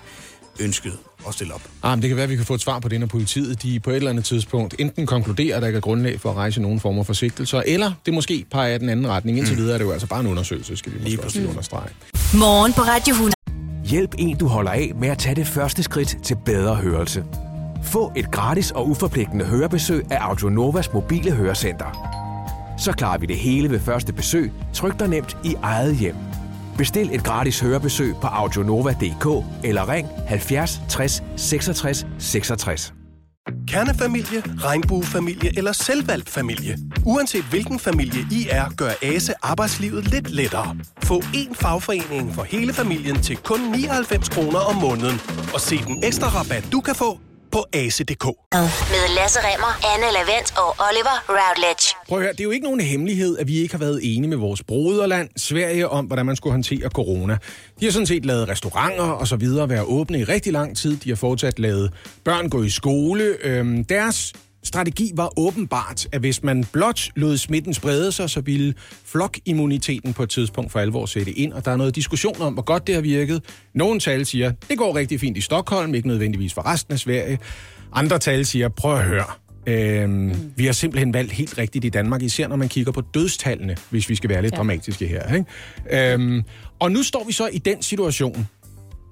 [0.60, 0.98] ønsket
[1.28, 1.62] at stille op.
[1.84, 3.64] Ah, men det kan være, at vi kan få et svar på det, når politiet
[3.64, 6.36] de på et eller andet tidspunkt enten konkluderer, at der ikke er grundlag for at
[6.36, 9.38] rejse nogen former for sigtelser, eller det måske peger i den anden retning.
[9.38, 11.90] Indtil videre er det jo altså bare en undersøgelse, skal vi måske også lige understrege.
[12.34, 13.34] Morgen på Radio 100.
[13.86, 17.24] Hjælp en, du holder af med at tage det første skridt til bedre hørelse.
[17.84, 22.16] Få et gratis og uforpligtende hørebesøg af Audionovas mobile hørecenter.
[22.78, 26.16] Så klarer vi det hele ved første besøg, tryk dig nemt i eget hjem.
[26.78, 32.94] Bestil et gratis hørebesøg på audionova.dk eller ring 70 60 66 66.
[33.68, 36.78] Kernefamilie, regnbuefamilie eller selvvalgt familie.
[37.06, 40.78] Uanset hvilken familie I er, gør ASE arbejdslivet lidt lettere.
[41.04, 45.22] Få én fagforening for hele familien til kun 99 kroner om måneden.
[45.54, 47.20] Og se den ekstra rabat, du kan få
[47.56, 48.26] på ase.dk.
[48.94, 51.96] Med Lasse Remmer, Anne Lavendt og Oliver Routledge.
[52.08, 54.30] Prøv at høre, det er jo ikke nogen hemmelighed, at vi ikke har været enige
[54.30, 57.38] med vores broderland, Sverige, om, hvordan man skulle håndtere corona.
[57.80, 60.98] De har sådan set lavet restauranter og så videre være åbne i rigtig lang tid.
[60.98, 61.94] De har fortsat lavet
[62.24, 63.36] børn gå i skole.
[63.42, 64.34] Øhm, deres
[64.66, 68.74] strategi var åbenbart, at hvis man blot lod smitten sprede sig, så ville
[69.06, 71.54] flokimmuniteten på et tidspunkt for alvor sætte ind.
[71.54, 73.44] Og der er noget diskussion om, hvor godt det har virket.
[73.74, 77.40] Nogle tal siger, det går rigtig fint i Stockholm, ikke nødvendigvis for resten af Sverige.
[77.94, 79.26] Andre tal siger, prøv at høre,
[79.68, 80.54] Øhm, mm.
[80.56, 84.10] Vi har simpelthen valgt helt rigtigt i Danmark, især når man kigger på dødstallene, hvis
[84.10, 84.58] vi skal være lidt ja.
[84.58, 85.34] Dramatiske her.
[85.36, 86.14] Ikke?
[86.14, 86.44] Øhm,
[86.80, 88.48] og nu står vi så i den situation,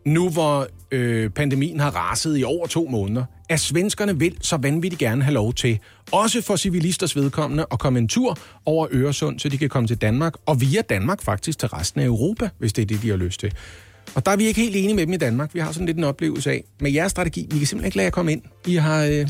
[0.06, 5.00] nu hvor øh, pandemien har raset i over to måneder, at svenskerne vil så vanvittigt
[5.00, 5.80] gerne have lov til,
[6.12, 9.98] også for civilisters vedkommende, at komme en tur over Øresund, så de kan komme til
[9.98, 13.18] Danmark, og via Danmark faktisk til resten af Europa, hvis det er det, de har
[13.18, 13.54] lyst til.
[14.16, 15.54] Og der er vi ikke helt enige med dem i Danmark.
[15.54, 18.06] Vi har sådan lidt en oplevelse af, med jeres strategi, vi kan simpelthen ikke lade
[18.06, 18.42] jer komme ind.
[18.68, 19.04] I har...
[19.04, 19.30] Øh,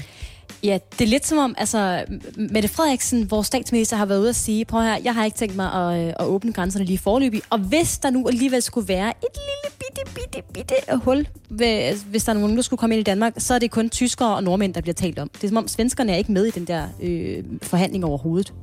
[0.63, 4.35] Ja, det er lidt som om, altså, Mette Frederiksen, vores statsminister, har været ude at
[4.35, 7.41] sige, prøv her, jeg har ikke tænkt mig at, øh, at åbne grænserne lige forløbig,
[7.49, 11.27] og hvis der nu alligevel skulle være et lille bitte, bitte, bitte hul,
[11.61, 13.89] altså, hvis der er nogen, der skulle komme ind i Danmark, så er det kun
[13.89, 15.29] tyskere og nordmænd, der bliver talt om.
[15.29, 18.53] Det er som om, svenskerne er ikke med i den der øh, forhandling overhovedet.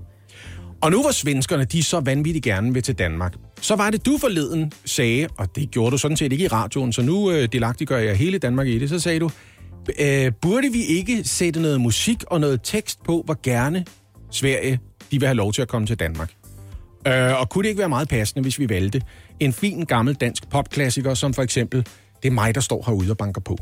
[0.83, 4.19] Og nu hvor svenskerne, de så vanvittigt gerne vil til Danmark, så var det du
[4.19, 7.99] forleden sagde, og det gjorde du sådan set ikke i radioen, så nu øh, delagtiggør
[7.99, 9.31] jeg hele Danmark i det, så sagde du,
[9.99, 13.85] øh, burde vi ikke sætte noget musik og noget tekst på, hvor gerne
[14.31, 16.33] Sverige de vil have lov til at komme til Danmark?
[17.07, 19.03] Øh, og kunne det ikke være meget passende, hvis vi valgte
[19.41, 21.87] en fin gammel dansk popklassiker, som for eksempel
[22.23, 23.59] Det er mig, der står herude og banker på?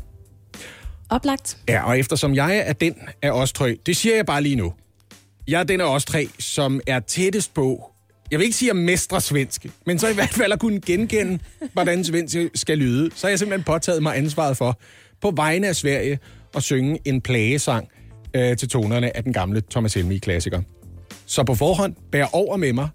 [1.09, 1.57] Oplagt.
[1.69, 4.73] Ja, og eftersom jeg er den af os tre, det siger jeg bare lige nu.
[5.47, 7.91] Jeg er den af os tre, som er tættest på,
[8.31, 11.39] jeg vil ikke sige at mestre svensk, men så i hvert fald at kunne genkende,
[11.73, 13.09] hvordan svensk skal lyde.
[13.15, 14.79] Så har jeg simpelthen påtaget mig ansvaret for,
[15.21, 16.19] på vegne af Sverige,
[16.55, 17.87] at synge en plagesang
[18.33, 20.61] øh, til tonerne af den gamle Thomas Helmig-klassiker.
[21.25, 22.89] Så på forhånd bær over med mig,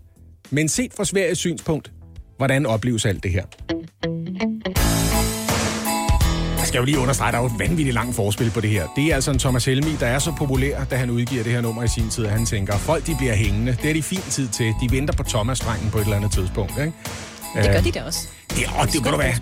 [0.51, 1.93] men set fra Sveriges synspunkt,
[2.37, 3.45] hvordan opleves alt det her?
[6.59, 8.71] Jeg skal jo lige understrege, at der er jo et vanvittigt langt forspil på det
[8.71, 8.87] her.
[8.97, 11.61] Det er altså en Thomas Helmi, der er så populær, da han udgiver det her
[11.61, 13.77] nummer i sin tid, at han tænker, folk de bliver hængende.
[13.83, 14.75] Det er de fin tid til.
[14.81, 16.73] De venter på Thomas-drengen på et eller andet tidspunkt.
[16.79, 16.93] Ikke?
[17.57, 18.29] Det gør de da også.
[18.51, 19.35] Det, og det, det, det, være,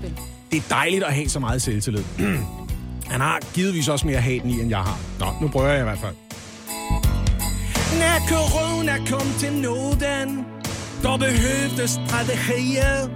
[0.51, 2.05] det er dejligt at have så meget selvtillid.
[3.12, 4.98] Han har givetvis også mere haten i, end jeg har.
[5.20, 6.16] Nå, nu prøver jeg i hvert fald.
[7.98, 10.44] När corona kom til Norden
[11.02, 13.08] Då behövdes strategier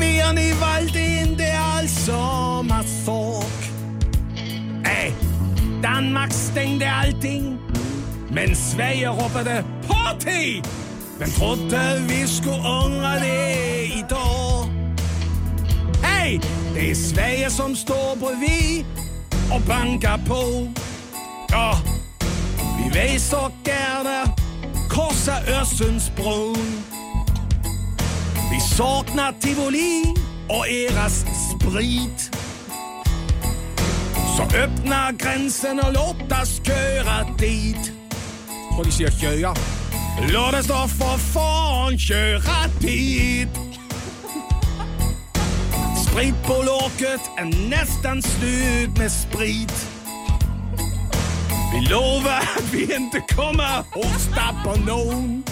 [0.00, 1.46] Vi har ni valgte inte
[1.76, 3.60] alls samma folk.
[4.84, 5.12] Hey,
[5.82, 7.58] Danmark stängde allting
[8.30, 10.62] Men Sverige ropade party
[11.18, 14.70] Men trodde vi skulle ångra det idag?
[16.04, 16.40] Hey,
[16.76, 18.84] det är Sverige som står bredvid
[19.52, 20.72] och bankar på.
[21.48, 21.78] Ja,
[22.78, 24.24] vi vil så gerne
[24.90, 26.82] korsa Öresundsbron.
[28.50, 30.14] Vi saknar Tivoli
[30.48, 32.36] och eras sprit.
[34.36, 37.92] Så öppna gränsen och låt oss köra dit.
[38.74, 39.54] Tror de siger köra.
[40.28, 43.75] Låt oss då för fan köra dit.
[46.16, 49.88] Sprit på locket är nästan slut med sprit.
[51.72, 55.44] Vi lovar att vi inte kommer hosta på någon.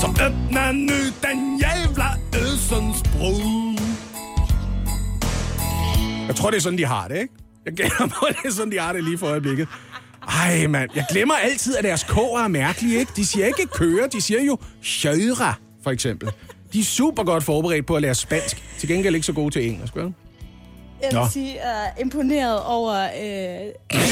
[0.00, 3.78] Så öppna nu den jävla Öresundsbron.
[6.26, 7.34] Jeg tror, det er sådan, de har det, ikke?
[7.66, 9.68] Jeg gætter på, det er sådan, de har det lige for øjeblikket.
[10.28, 10.90] Ej, mand.
[10.94, 13.12] Jeg glemmer altid, at deres k'er er mærkelige, ikke?
[13.16, 15.54] De siger ikke køre, de siger jo sjøra,
[15.84, 16.30] for eksempel.
[16.72, 18.62] De er super godt forberedt på at lære spansk.
[18.78, 20.14] Til gengæld ikke så gode til engelsk, vel?
[21.02, 21.26] Jeg vil Nå.
[21.32, 23.04] sige, uh, imponeret over...
[23.04, 24.00] Øh,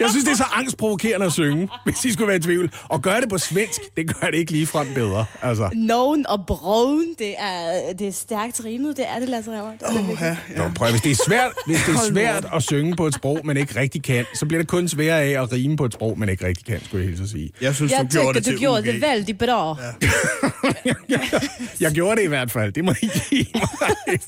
[0.00, 2.70] Jeg synes, det er så angstprovokerende at synge, hvis I skulle være i tvivl.
[2.88, 5.24] Og gøre det på svensk, det gør det ikke lige frem bedre.
[5.42, 5.70] Altså.
[5.74, 9.70] nogen og broen, det er, det er stærkt rimet, det er det, Lasse Remmer.
[9.72, 10.38] Det er det virkelig.
[10.56, 13.40] Nå, prøv, hvis det er svært, hvis det er svært at synge på et sprog,
[13.44, 16.18] man ikke rigtig kan, så bliver det kun sværere af at rime på et sprog,
[16.18, 17.50] man ikke rigtig kan, skulle jeg helt så sige.
[17.60, 18.86] Jeg synes, Jeg du gjorde det du til gjorde UG.
[18.86, 19.76] det vældig bra.
[21.08, 21.18] Ja.
[21.80, 24.18] Jeg gjorde det i hvert fald, det må I give mig.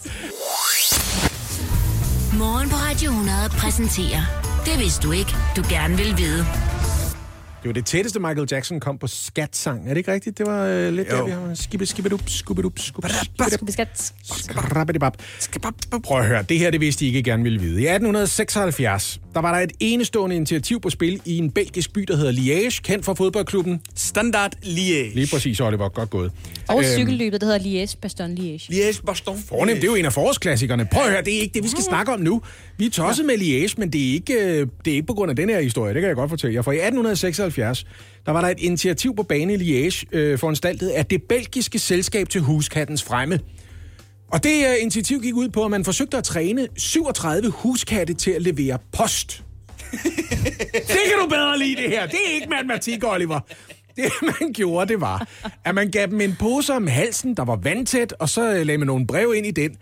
[2.38, 6.46] Morgen på Radio 100 præsenterer Det vidste du ikke, du gerne vil vide.
[7.62, 9.84] Det var det tætteste, Michael Jackson kom på skatsang.
[9.84, 10.38] Er det ikke rigtigt?
[10.38, 11.16] Det var øh, lidt Jo.
[11.16, 13.14] der, vi har skibbe, skibbedup, skubbedup, skubbedup,
[13.48, 14.12] Skal vi skat?
[14.24, 15.12] Skrabbedibab.
[16.04, 17.80] Prøv at høre, det her det vidste I ikke gerne ville vide.
[17.82, 22.16] I 1876, der var der et enestående initiativ på spil i en belgisk by, der
[22.16, 23.80] hedder Liège, kendt for fodboldklubben.
[23.94, 25.14] Standard Liège.
[25.14, 25.88] Lige præcis, Oliver.
[25.88, 26.32] Godt gået.
[26.68, 28.68] Og Øhm, cykelløbet, der hedder Liège, Baston Liège.
[28.72, 29.38] Liège, Boston.
[29.48, 30.88] Fornemt, det er jo en af forårsklassikerne.
[30.92, 32.42] Prøv at høre, det er ikke det, vi skal snakke om nu.
[32.76, 35.30] Vi er tosset med Liège, men det er, ikke, øh, det er ikke på grund
[35.30, 36.62] af den her historie, det kan jeg godt fortælle jer.
[36.62, 37.86] For i 1876,
[38.26, 39.56] der var der et initiativ på bane i
[39.88, 43.40] Liège, øh, foranstaltet af det belgiske selskab til huskattens fremme.
[44.32, 48.30] Og det øh, initiativ gik ud på, at man forsøgte at træne 37 huskatte til
[48.30, 49.44] at levere post.
[50.72, 52.06] det kan du bedre lide, det her.
[52.06, 53.40] Det er ikke matematik, Oliver.
[53.96, 55.28] Det, man gjorde, det var,
[55.64, 58.78] at man gav dem en pose om halsen, der var vandtæt, og så øh, lagde
[58.78, 59.76] man nogle brev ind i den.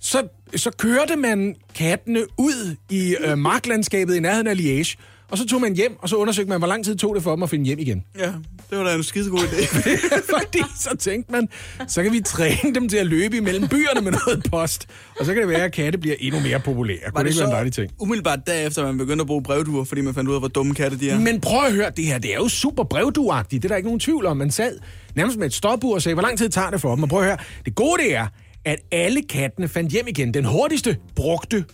[0.00, 4.94] Så, så kørte man kattene ud i øh, marklandskabet i nærheden af Liège,
[5.30, 7.30] og så tog man hjem, og så undersøgte man, hvor lang tid tog det for
[7.30, 8.04] dem at finde hjem igen.
[8.18, 8.32] Ja,
[8.70, 9.66] det var da en skidegod idé.
[10.38, 11.48] Fordi så tænkte man,
[11.88, 14.86] så kan vi træne dem til at løbe imellem byerne med noget post.
[15.20, 16.98] Og så kan det være, at katte bliver endnu mere populære.
[17.14, 17.92] Kunne det ikke være en ting?
[17.98, 20.98] umiddelbart derefter, man begyndte at bruge brevduer, fordi man fandt ud af, hvor dumme katte
[20.98, 21.18] de er?
[21.18, 23.62] Men prøv at høre, det her, det er jo super brevduagtigt.
[23.62, 24.36] Det er der ikke nogen tvivl om.
[24.36, 24.78] Man sad
[25.14, 27.02] nærmest med et stopur og sagde, hvor lang tid tager det for dem?
[27.02, 28.26] Og prøv at høre, det gode det er,
[28.64, 30.34] at alle kattene fandt hjem igen.
[30.34, 31.64] Den hurtigste brugte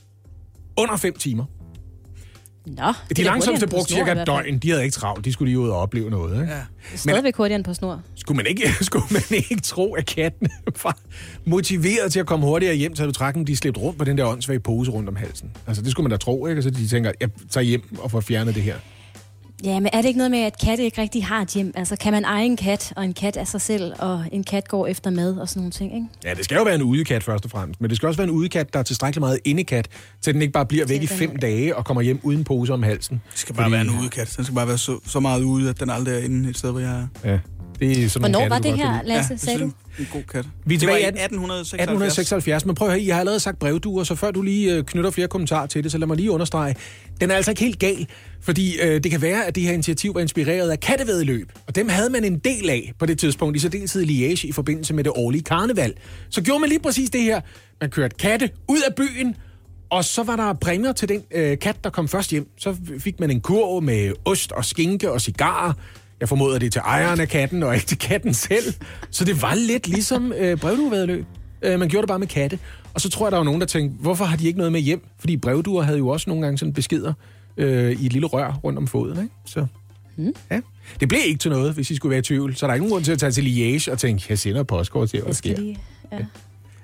[0.77, 1.45] under 5 timer.
[2.67, 4.59] Nå, De langsomste brugte cirka et døgn.
[4.59, 5.25] De havde ikke travlt.
[5.25, 6.41] De skulle lige ud og opleve noget.
[6.41, 6.53] Ikke?
[6.53, 6.61] Ja.
[6.97, 8.01] Stadigvæk hurtigere end på snor.
[8.14, 10.49] Skulle man, ikke, skulle man ikke tro, at kattene
[10.85, 10.99] var
[11.45, 14.61] motiveret til at komme hurtigere hjem til betragtning, de slæbte rundt på den der åndssvage
[14.61, 15.51] pose rundt om halsen?
[15.67, 16.59] Altså, det skulle man da tro, ikke?
[16.59, 18.77] Og så de tænker, jeg tager hjem og får fjernet det her.
[19.65, 21.73] Ja, men er det ikke noget med, at katte ikke rigtig har et hjem?
[21.75, 24.69] Altså, kan man eje en kat, og en kat er sig selv, og en kat
[24.69, 26.07] går efter mad og sådan nogle ting, ikke?
[26.25, 28.29] Ja, det skal jo være en udekat først og fremmest, men det skal også være
[28.29, 29.89] en udekat, der er tilstrækkeligt meget indekat,
[30.23, 32.73] til den ikke bare bliver væk i fem er- dage og kommer hjem uden pose
[32.73, 33.21] om halsen.
[33.33, 34.35] Det skal bare være en udekat.
[34.37, 36.71] Den skal bare være så, så meget ude, at den aldrig er inde et sted,
[36.71, 37.31] hvor jeg er.
[37.33, 37.39] Ja,
[37.81, 39.03] det er sådan nogle Hvornår katte, var det her.
[39.05, 39.72] Lasse, det sagde du?
[39.99, 40.45] er en god kat.
[40.64, 41.72] Vi er tilbage i i 1876.
[41.72, 44.85] 1876, men prøv at høre, I har allerede sagt brevduer, så før du lige øh,
[44.85, 46.77] knytter flere kommentarer til det, så lad mig lige understrege.
[47.20, 48.07] Den er altså ikke helt gal,
[48.41, 51.89] fordi øh, det kan være, at det her initiativ var inspireret af kattevedløb, og dem
[51.89, 55.05] havde man en del af på det tidspunkt, i særdeleshed i Liège i forbindelse med
[55.05, 55.95] det årlige karneval.
[56.31, 57.41] Så gjorde man lige præcis det her.
[57.81, 59.37] Man kørte katte ud af byen,
[59.91, 62.49] og så var der præmier til den øh, kat, der kom først hjem.
[62.59, 65.72] Så fik man en kurv med ost og skinke og cigarer.
[66.21, 68.75] Jeg formoder det er til ejeren af katten, og ikke til katten selv.
[69.11, 71.27] Så det var lidt ligesom øh, brevduevedløb.
[71.62, 72.59] Øh, man gjorde det bare med katte.
[72.95, 74.81] Og så tror jeg, der var nogen, der tænkte, hvorfor har de ikke noget med
[74.81, 75.07] hjem?
[75.19, 77.12] Fordi brevduer havde jo også nogle gange sådan beskeder
[77.57, 79.23] øh, i et lille rør rundt om foden.
[79.23, 79.35] Ikke?
[79.45, 79.67] Så
[80.51, 80.61] ja.
[81.01, 82.57] Det blev ikke til noget, hvis I skulle være i tvivl.
[82.57, 84.62] Så der er ikke nogen grund til at tage til Liège og tænke, jeg sender
[84.62, 85.57] postkort til, hvad der sker.
[85.57, 85.79] lige...
[86.12, 86.19] Ja.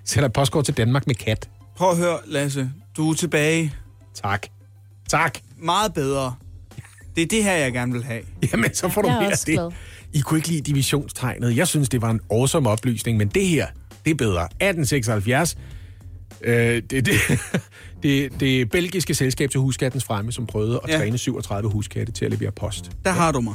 [0.05, 1.49] Sender et postkort til Danmark med kat.
[1.76, 2.70] Prøv at høre, Lasse.
[2.97, 3.74] Du er tilbage.
[4.14, 4.47] Tak.
[5.09, 5.39] Tak.
[5.59, 6.35] Meget bedre.
[7.17, 8.23] Det er det her, jeg gerne vil have.
[8.53, 9.55] Jamen, så får du er mere af det.
[9.55, 9.71] glad.
[10.13, 11.57] I kunne ikke lide divisionstegnet.
[11.57, 13.67] Jeg synes, det var en awesome oplysning, men det her,
[14.05, 14.45] det er bedre.
[14.45, 15.57] 1876.
[16.45, 17.15] Øh, det, det,
[18.03, 20.99] det, det belgiske selskab til huskattens fremme, som prøvede at Ja.
[20.99, 22.91] træne 37 huskatte til at levere post.
[23.05, 23.55] Der har du mig.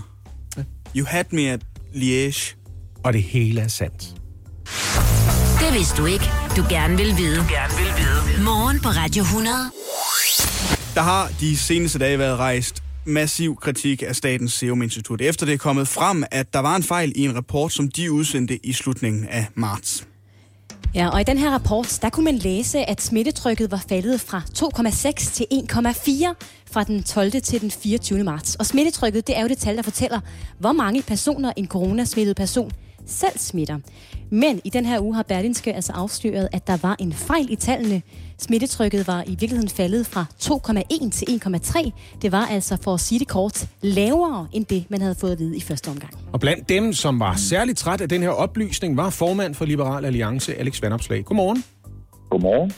[0.96, 1.62] You had me at
[1.94, 2.56] Liège.
[3.04, 4.16] Og det hele er sandt.
[5.60, 6.26] Det vidste du ikke.
[6.58, 7.38] Du gerne vil vide.
[7.38, 7.86] Du gerne vil
[8.36, 8.44] vide.
[8.44, 9.56] Morgen på Radio 100.
[10.96, 15.54] Der har de seneste dage været rejst massiv kritik af Statens Serum Institut, efter det
[15.54, 18.74] er kommet frem, at der var en fejl i en rapport, som de udsendte i
[18.74, 20.08] slutningen af marts.
[20.96, 24.42] Ja, og i den her rapport, der kunne man læse, at smittetrykket var faldet fra
[24.58, 26.34] 2,6 til 1,4
[26.72, 27.32] fra den 12.
[27.32, 28.24] til den 24.
[28.24, 28.56] marts.
[28.56, 30.20] Og smittetrykket, det er jo det tal, der fortæller,
[30.60, 32.72] hvor mange personer en coronasmittet person
[33.06, 33.80] selv smitter.
[34.32, 37.56] Men i den her uge har Berlinske altså afsløret, at der var en fejl i
[37.56, 38.02] tallene.
[38.40, 41.92] Smittetrykket var i virkeligheden faldet fra 2,1 til 1,3.
[42.22, 45.40] Det var altså, for at sige det kort, lavere end det, man havde fået at
[45.40, 46.14] vide i første omgang.
[46.34, 50.06] Og blandt dem, som var særligt træt af den her oplysning, var formand for Liberal
[50.06, 51.26] Alliance, Alex Vandopslag.
[51.26, 51.64] Godmorgen.
[52.30, 52.74] Godmorgen.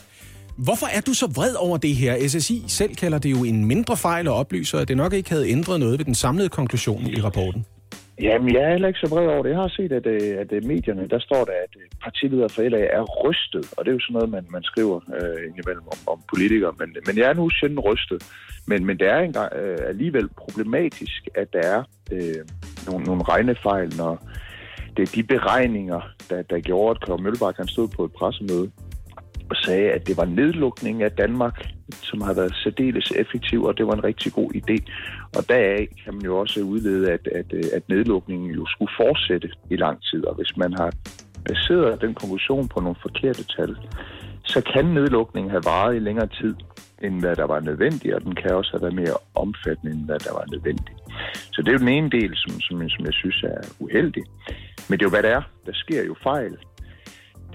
[0.57, 2.27] Hvorfor er du så vred over det her?
[2.27, 5.49] SSI selv kalder det jo en mindre fejl og oplyser, at det nok ikke havde
[5.49, 7.65] ændret noget ved den samlede konklusion i rapporten.
[8.21, 9.49] Jamen, jeg er heller ikke så vred over det.
[9.49, 12.61] Jeg har set, at, øh, at øh, medierne, der står der, at øh, partileder for
[12.61, 13.73] LA er rystet.
[13.77, 16.73] Og det er jo sådan noget, man, man skriver øh, indimellem om, om politikere.
[16.79, 18.23] Men, men jeg er nu sjældent rystet.
[18.67, 22.41] Men, men det er engang, øh, alligevel problematisk, at der er øh,
[22.87, 24.13] nogle, nogle regnefejl, når
[24.97, 28.71] det er de beregninger, der, der gjorde, at Kåre Mølbak han stod på et pressemøde
[29.49, 33.87] og sagde, at det var nedlukning af Danmark, som har været særdeles effektiv, og det
[33.87, 34.77] var en rigtig god idé.
[35.37, 39.75] Og deraf kan man jo også udlede, at, at, at nedlukningen jo skulle fortsætte i
[39.75, 40.25] lang tid.
[40.25, 40.91] Og hvis man har
[41.47, 43.77] baseret den konklusion på nogle forkerte tal,
[44.43, 46.55] så kan nedlukningen have varet i længere tid,
[47.01, 50.19] end hvad der var nødvendigt, og den kan også have været mere omfattende, end hvad
[50.19, 50.99] der var nødvendigt.
[51.53, 54.23] Så det er jo den ene del, som, som, som jeg synes er uheldig.
[54.89, 55.41] Men det er jo, hvad det er.
[55.65, 56.57] Der sker jo fejl.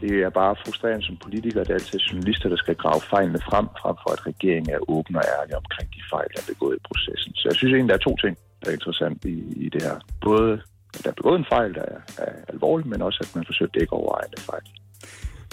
[0.00, 3.40] Det er bare frustrerende som politiker, at det er altid journalister, der skal grave fejlene
[3.48, 6.76] frem, frem for at regeringen er åben og ærlig omkring de fejl, der er begået
[6.76, 7.30] i processen.
[7.34, 9.96] Så jeg synes egentlig, der er to ting, der er interessant i, i det her.
[10.28, 10.52] Både,
[10.94, 13.70] at der er begået en fejl, der er, er alvorlig, men også, at man forsøger
[13.70, 14.66] at dække over egne fejl.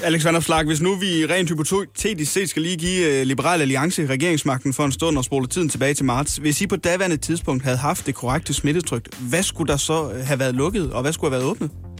[0.03, 4.73] Alexander Flak, hvis nu vi rent hypotetisk set skal lige give øh, Liberal Alliance regeringsmagten
[4.73, 6.37] for en stund og spole tiden tilbage til marts.
[6.37, 10.25] Hvis I på daværende tidspunkt havde haft det korrekte smittetryk, hvad skulle der så øh,
[10.25, 11.90] have været lukket, og hvad skulle have været åbnet?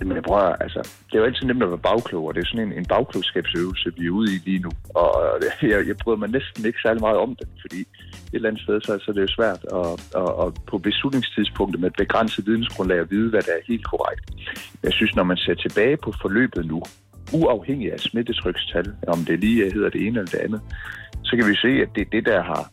[0.00, 2.46] Men jeg prøver, altså, det er jo altid nemt at være bagklog, og det er
[2.46, 4.70] sådan en, en bagklogskabsøvelse, vi er ude i lige nu.
[4.94, 5.10] Og
[5.72, 7.86] jeg, jeg bryder mig næsten ikke særlig meget om det, fordi et
[8.32, 9.90] eller andet sted, så, så det er jo svært at,
[10.22, 14.24] at, at på beslutningstidspunktet med et begrænset vidensgrundlag at vide, hvad der er helt korrekt.
[14.82, 16.82] Jeg synes, når man ser tilbage på forløbet nu,
[17.32, 20.60] uafhængig af smittetrykstal, om det lige hedder det ene eller det andet,
[21.22, 22.70] så kan vi se, at det er det, der har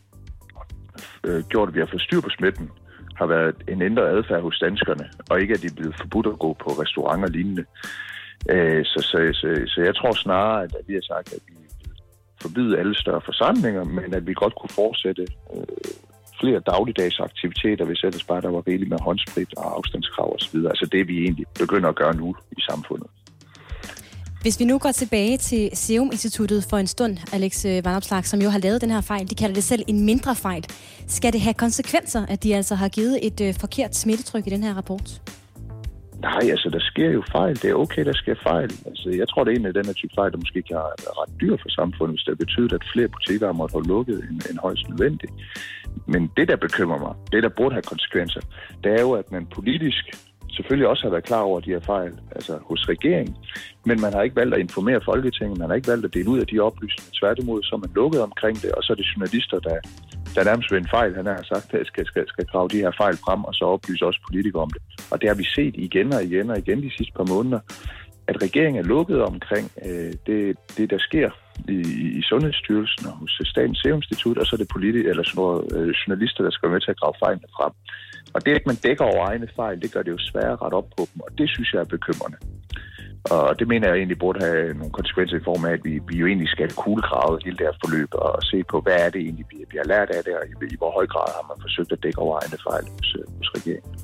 [1.24, 2.70] øh, gjort, at vi har fået styr på smitten,
[3.14, 6.38] har været en ændret adfærd hos danskerne, og ikke at de er blevet forbudt at
[6.38, 7.64] gå på restauranter og lignende.
[8.50, 11.54] Øh, så, så, så, så jeg tror snarere, at vi har sagt, at vi
[12.42, 15.92] forbyde alle større forsamlinger, men at vi godt kunne fortsætte øh,
[16.40, 20.56] flere dagligdags aktiviteter, hvis ellers bare der var rigeligt med håndsprit og afstandskrav osv.
[20.72, 23.10] Altså det, vi egentlig begynder at gøre nu i samfundet.
[24.44, 28.40] Hvis vi nu går tilbage til Serum Instituttet for en stund, Alex øh, Vandopslag, som
[28.40, 30.64] jo har lavet den her fejl, de kalder det selv en mindre fejl.
[31.06, 34.62] Skal det have konsekvenser, at de altså har givet et øh, forkert smittetryk i den
[34.62, 35.08] her rapport?
[36.20, 37.54] Nej, altså der sker jo fejl.
[37.62, 38.70] Det er okay, der sker fejl.
[38.86, 41.14] Altså, jeg tror, det er en af den her type fejl, der måske kan være
[41.20, 44.58] ret dyr for samfundet, hvis det betyder, at flere butikker måtte holde lukket end, end
[44.66, 45.32] højst nødvendigt.
[46.06, 48.40] Men det, der bekymrer mig, det, der burde have konsekvenser,
[48.84, 50.04] det er jo, at man politisk
[50.54, 53.36] selvfølgelig også har været klar over de her fejl altså hos regeringen,
[53.84, 56.40] men man har ikke valgt at informere Folketinget, man har ikke valgt at dele ud
[56.40, 57.12] af de oplysninger.
[57.20, 59.78] Tværtimod, så er man lukket omkring det, og så er det journalister, der,
[60.34, 62.92] der nærmest ved en fejl, han har sagt, at skal, skal, skal grave de her
[63.02, 64.82] fejl frem, og så oplyse også politikere om det.
[65.10, 67.60] Og det har vi set igen og igen og igen de sidste par måneder,
[68.26, 71.30] at regeringen er lukket omkring øh, det, det, der sker
[71.68, 71.78] i,
[72.18, 75.72] i Sundhedsstyrelsen og hos Statens Serum Institut, og så er det politi- eller sådan noget,
[75.76, 77.72] øh, journalister, der skal være med til at grave fejlene frem.
[78.32, 80.74] Og det, at man dækker over egne fejl, det gør det jo sværere at rette
[80.74, 82.36] op på dem, og det synes jeg er bekymrende.
[83.30, 86.16] Og det mener jeg egentlig burde have nogle konsekvenser i form af, at vi, vi
[86.16, 89.46] jo egentlig skal kuglegrave hele det her forløb og se på, hvad er det egentlig,
[89.50, 91.92] vi, vi har lært af det, og i, i hvor høj grad har man forsøgt
[91.92, 93.94] at dække over egne fejl hos, øh, hos regeringen.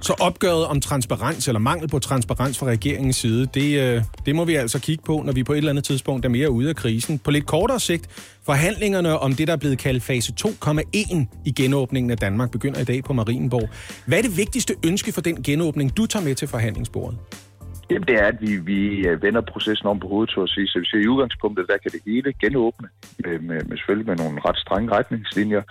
[0.00, 4.44] Så opgøret om transparens, eller mangel på transparens fra regeringens side, det, øh, det må
[4.44, 6.76] vi altså kigge på, når vi på et eller andet tidspunkt er mere ude af
[6.76, 7.18] krisen.
[7.18, 12.10] På lidt kortere sigt, forhandlingerne om det, der er blevet kaldt fase 2,1 i genåbningen
[12.10, 13.68] af Danmark, begynder i dag på Marienborg.
[14.06, 17.18] Hvad er det vigtigste ønske for den genåbning, du tager med til forhandlingsbordet?
[17.92, 20.66] Jamen, det er, at vi, vi øh, vender processen om på hovedet, så at sige.
[20.68, 22.88] Så vi siger, i udgangspunktet, der kan det hele genåbne,
[23.24, 25.62] med, med, med selvfølgelig med nogle ret strenge retningslinjer.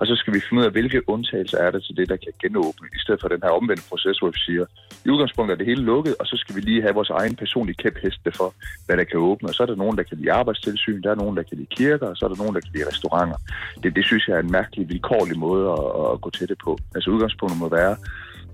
[0.00, 2.32] Og så skal vi finde ud af, hvilke undtagelser er der til det, der kan
[2.42, 4.64] genåbne, i stedet for den her omvendte proces, hvor vi siger,
[5.04, 7.76] i udgangspunktet er det hele lukket, og så skal vi lige have vores egen personlige
[7.82, 8.54] kæpheste for,
[8.86, 9.48] hvad der kan åbne.
[9.48, 11.74] Og så er der nogen, der kan lide arbejdstilsyn, der er nogen, der kan lide
[11.76, 13.38] kirker, og så er der nogen, der kan lide restauranter.
[13.82, 16.78] Det, det synes jeg er en mærkelig, vilkårlig måde at, at gå til det på.
[16.94, 17.96] Altså udgangspunktet må være,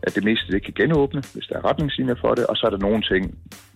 [0.07, 2.73] at det meste det kan genåbne, hvis der er retningslinjer for det, og så er
[2.75, 3.23] der nogle ting,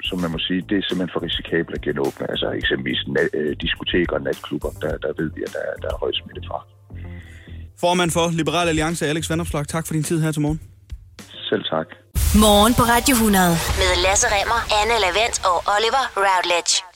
[0.08, 2.24] som man må sige, det er simpelthen for risikabelt at genåbne.
[2.32, 3.00] Altså eksempelvis
[3.38, 6.58] øh, diskoteker og natklubber, der, der ved vi, at der, der er højt smitte fra.
[7.80, 10.60] Formand for Liberal Alliance, Alex Vanderslag, tak for din tid her til morgen.
[11.48, 11.88] Selv tak.
[12.46, 13.50] Morgen på Radio 100
[13.80, 16.89] med Lasse Remmer, Anne Lavendt og Oliver Routledge.